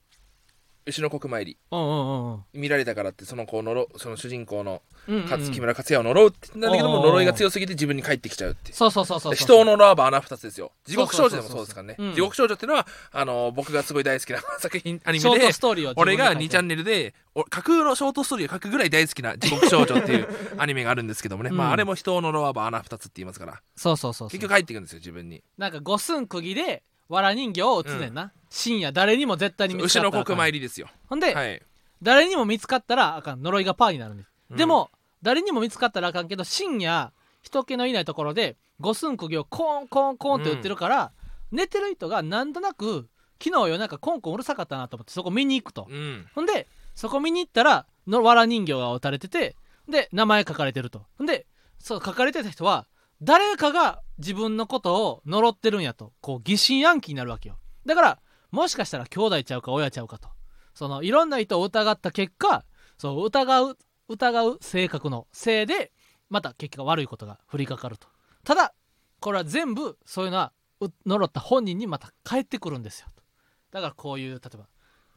[0.87, 1.59] 牛の国参り。
[1.71, 2.45] うんうんうん。
[2.55, 10.73] 見られたからってその子を呪その主人公のうんうん勝木村克也を呪うって言うんだけども呪いが強すぎて自分に返ってきちゃうってそうそうそうそうで人を呪わば穴二つですよ。
[10.85, 12.15] 地獄少女でもそうそうそうそうそうですからねうん。
[12.15, 21.57] 地獄少女っていうのはあの僕がすごい大好きな作品アニショーメでトストーリーを俺が2チャンンネルでお架空のショートストーリーを書くぐらい大好きな地獄少女っていう アニメがあるんですけどもね、うん。
[21.57, 23.61] まああれも人を呪わば穴二つって言いますから。
[23.77, 24.29] そうそうそうそう。
[24.31, 25.43] 結局入っていくんですよ自分に。
[25.59, 28.15] なんか五寸釘でわら人形を打つねん。
[28.15, 30.89] な、深夜誰にも絶対に見つかったら国参りですよ。
[31.09, 31.63] ほんで、はい。
[32.01, 33.43] 誰にも見つかったらあかん。
[33.43, 34.57] 呪いがパーになるんです、うん。
[34.57, 34.91] でも
[35.23, 41.13] 誰にも見つかったらあかんけど深夜人気のいないところで五寸釘をコーンコーンコーンって打ってるから、
[41.53, 43.09] 寝てる人がなんとなく
[43.43, 46.27] 昨日夜中コンコンうるさかったなと思ってそこ見に行くと、うん。
[46.35, 49.57] ほんでそこ見に行ったらのわら人形が打たれてて
[49.89, 51.05] で名前書かれてると。
[51.19, 51.47] ほんで
[51.79, 52.87] そう書かれてた人は
[53.23, 56.13] 誰かが自分のことを呪ってるんやと。
[56.21, 57.57] こう疑心暗鬼になるわけよ。
[57.87, 58.19] だから
[58.51, 60.29] もしかしたら兄弟ちゃうか親ちゃうかと。
[60.75, 62.65] そのいろんな人を疑った結果
[62.99, 63.79] そう疑う
[64.09, 65.93] 疑う性格のせいで
[66.31, 68.09] また結果悪いことが降りかかると。
[68.43, 68.75] ただ
[69.21, 73.07] これは全部そういうのはう呪った本人にまた返ってくるんですよ。
[73.15, 73.23] と
[73.71, 74.67] だからこういう例えば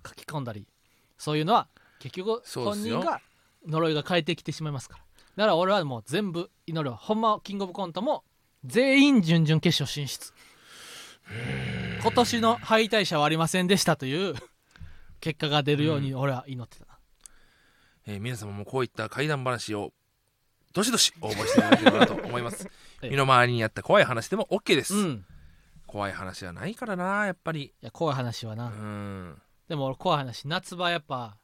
[0.08, 0.68] 書き込んだり
[1.18, 1.70] そういうのは
[2.00, 3.20] 結局本人が
[3.68, 5.04] 呪いが返ってきてしまいますから
[5.36, 6.92] だから俺はもう全部祈る。
[6.92, 8.24] わほんまキングオブコントも
[8.64, 10.34] 全員準々決勝進出。
[12.02, 14.36] 今年の敗退者はありませんでしたという
[15.20, 16.86] 結果が出るように俺は祈ってた。
[16.86, 17.00] な、
[18.08, 19.92] えー皆様もこういった怪談話を
[20.74, 22.70] どしどし応募していただければなと思います。
[23.02, 23.10] ええ。
[23.10, 25.26] 身の回りにあった怖い話でも OK です、うん。
[25.88, 27.64] 怖い話はないからなやっぱり。
[27.64, 29.42] いや怖い話はうな、ん。
[29.68, 31.38] でも俺怖い話夏場やっぱ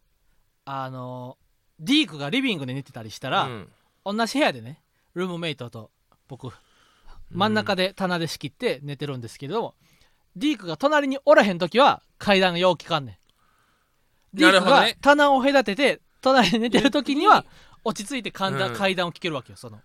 [0.65, 1.37] あの
[1.79, 3.71] ディークがリビングで寝てたりしたら、うん
[4.05, 4.81] 同じ部屋でね
[5.13, 5.91] ルームメイトと
[6.27, 6.51] 僕
[7.29, 9.75] 真ん中で棚で仕切って寝てるんですけど、
[10.35, 13.15] ディークが隣におらへん時は階段がよう聞かんねん。
[14.33, 17.45] ディークが棚を隔てて隣で寝てる時には
[17.83, 18.75] 落ち着いて階段,、うん。
[18.75, 19.79] 階段を聞けるわけよその。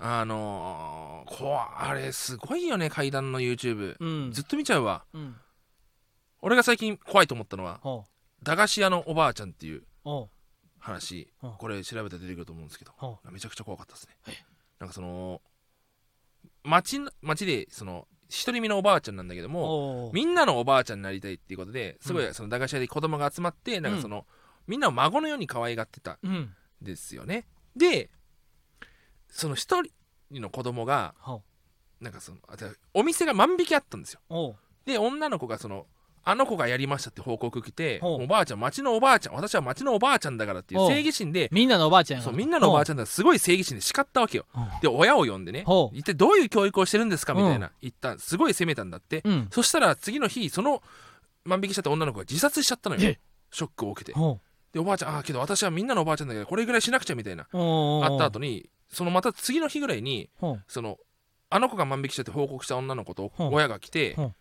[0.00, 4.32] あのー、こうあれすごいよね階段の YouTube、うん。
[4.32, 5.04] ずっと見ちゃうわ。
[5.12, 5.36] うん。
[6.40, 8.04] 俺が最近怖いと思ったのはほ
[8.42, 9.82] 駄菓子屋のおばあちゃんっていう
[10.78, 11.52] 話うん。
[11.58, 12.92] これ調べたら出てくると思うんですけど
[13.30, 14.16] めちゃくちゃ怖かったですね。
[14.28, 14.32] え
[14.78, 15.40] なんかその
[16.62, 18.06] 町の町でその
[18.44, 24.26] 独り身のおばあちゃんなんだけどうもみんなのおばあちゃんになりたいっていうことですごういその駄菓子屋で子供が集まってなんかその、
[24.66, 26.54] みんなを孫のように可愛がってたんうん。
[26.82, 27.46] ですよね。
[27.74, 28.10] で
[29.28, 29.90] その一人
[30.32, 31.42] の子供がほ
[32.00, 32.38] なんかその
[32.94, 34.56] お店が万引きあったんですよ。
[34.84, 35.86] で女の子がその
[36.30, 44.44] あの子がやりましたって報告来ておばあちゃん町のおばあちゃん私は町のおばあちゃんだからっていう正義心でみんなのおばあちゃんそうみんなのおばあちゃゃんだからすごい正義心で叱ったわけよ。
[44.54, 45.64] んで親を呼んでね
[45.94, 49.22] 一体どういう教育をしてるんですかみたいなう言ったすごい責めたんだって。
[49.24, 49.48] うん。
[49.50, 50.82] そしたら次の日その
[51.46, 53.02] 万引きしちゃった女の子が自殺しちゃったのよ。
[53.02, 53.18] え？
[53.50, 54.18] ショックを受けて。
[54.18, 54.38] ほ
[54.74, 57.44] でおばあちゃんああけど私はみんなのおばあちゃんだけどこれぐらいしなくちゃみたいな。
[57.44, 60.28] あった後にそのまた次の日ぐらいに
[60.66, 60.98] その
[61.48, 63.44] あの子が万引きしたって報告した女の子とう。
[63.44, 64.22] ん親が来て、う。
[64.24, 64.34] ん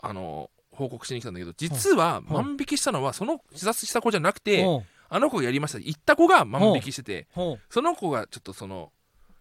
[0.00, 2.34] あの報告しに来たんだけど実はうん。
[2.34, 4.64] 万引きしたのはその自殺した子じゃなくて、
[5.08, 5.78] あの子がやりました。
[5.78, 8.90] って言った子が万引きしててほその子がちょっとその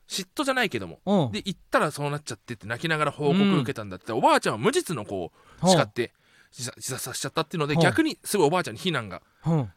[0.07, 1.31] 嫉妬じゃないけどもううん。
[1.31, 6.13] で言ったらそうなっちゃってって泣きながら報告受けたんだって、おばあちゃんは無実の子をほう叱って
[6.51, 7.79] 自殺自殺させちゃったっていうのでうん。
[7.81, 9.21] 逆にすごいおばあちゃんに非難が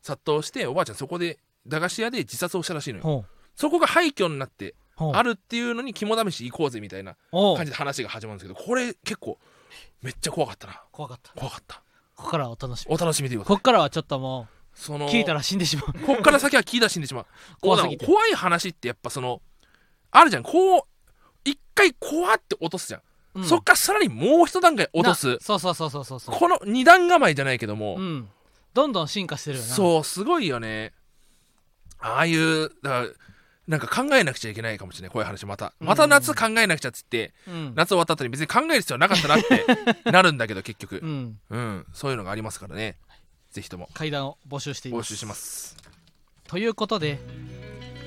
[0.03, 3.25] 殺到しておばあちゃんそこで駄菓子屋で自殺をしたらしいのよ。
[3.55, 9.39] そこが廃墟になってあるっていうのに肝試し行こうぜみたいな感じで話が始まるんですけどこれ結構
[10.03, 10.83] めっちゃ怖かったな。
[10.93, 11.33] 怖かった。
[11.33, 11.83] 怖かった。
[12.15, 12.95] ここからはお楽しみ。
[12.95, 15.93] お楽しみでくださいこっからはちょっともそうの聞いたら死んでしまう。
[16.07, 17.27] こっから先は聞いたら死んでしまう。
[17.61, 18.05] 怖すぎて。
[18.07, 19.41] こう怖い話ってやっぱその
[20.11, 20.43] あるじゃん。
[20.43, 20.81] こう
[21.45, 23.01] 一回怖って落とすじゃん、
[23.37, 23.45] うん。
[23.45, 25.33] そっからさらにもう一段階落とす。
[25.33, 26.37] なそうそうそうそうそうそう。
[26.37, 28.29] この二段構えじゃないけども、うん。
[28.75, 29.75] どんどん進化してるよな。
[29.75, 30.93] そうすごいよね。
[31.99, 33.09] ああいうだから
[33.67, 35.73] なんか考えなくちゃいけないかもしれないこういう話また。
[35.81, 37.73] また夏考えなくちゃっつって、うん。
[37.75, 39.67] 夏終わった後に別に考える必要なかったなって
[40.11, 41.01] なるんだけど結局。
[41.03, 41.39] うん。
[41.51, 42.97] うんそういうのがありますからね。
[43.51, 43.89] ぜひとも。
[43.95, 45.07] 階段を募集しています。
[45.07, 45.77] 募集します。
[46.47, 47.19] ということで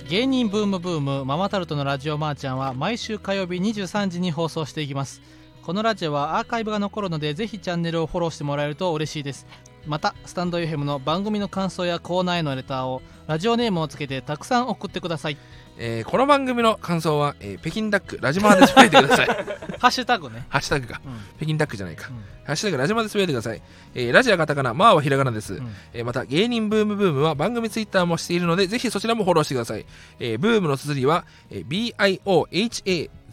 [0.08, 5.22] 芸人ブームブームママタルトのラジオマーちゃんは毎週火曜日23時に放送していきます。
[5.70, 9.46] このラジオはアーカイブが残るのでぜひチャンネルをフォローしてもらえると嬉しいです
[9.86, 15.38] またスタンド FM の番組の感想やコーナーへのレターをラジオネームをつけてたくさん送ってください。
[15.82, 19.28] えーこの番組の感想は、えー北京ダックラジマーでつぶやいてください。
[19.80, 21.00] ハッシュタグね、ハッシュタグか。
[21.06, 21.14] うん。
[21.38, 22.16] 北京ダックじゃないか、うん。
[22.44, 23.62] ハッシュタグラジマーでつぶやいてください、
[23.96, 25.76] えーラジオはカタカナマーはひらがなです、うん。
[25.94, 29.86] えーまた芸人ブームブームは番組ツイッターもしているのでぜひそちらもフォローしてください、
[30.20, 31.96] えーブームの綴りは、えー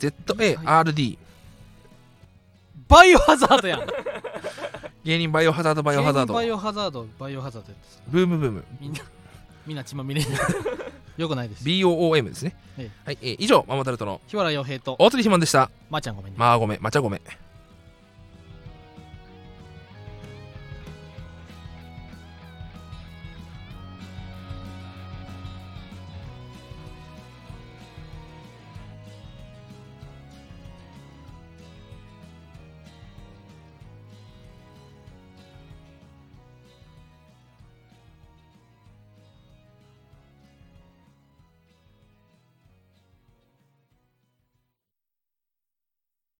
[0.00, 1.18] BIOHAZARD
[2.88, 3.80] バイオハザードやん
[5.06, 6.34] 芸人バイオハザードバイオハザード。
[6.34, 8.64] バイオハザードバイオハザードやつブームブーム。
[8.80, 8.98] みんな
[9.64, 10.26] みんな血まみれに。
[11.16, 11.64] よくないです。
[11.64, 12.90] BOOM ですね、え。
[13.04, 15.70] はい、えー以上ママタルトの日原洋平と大鶴ひまんでした。
[15.90, 16.38] まーちゃんごめんね。
[16.40, 17.20] まあごめんまちゃごめん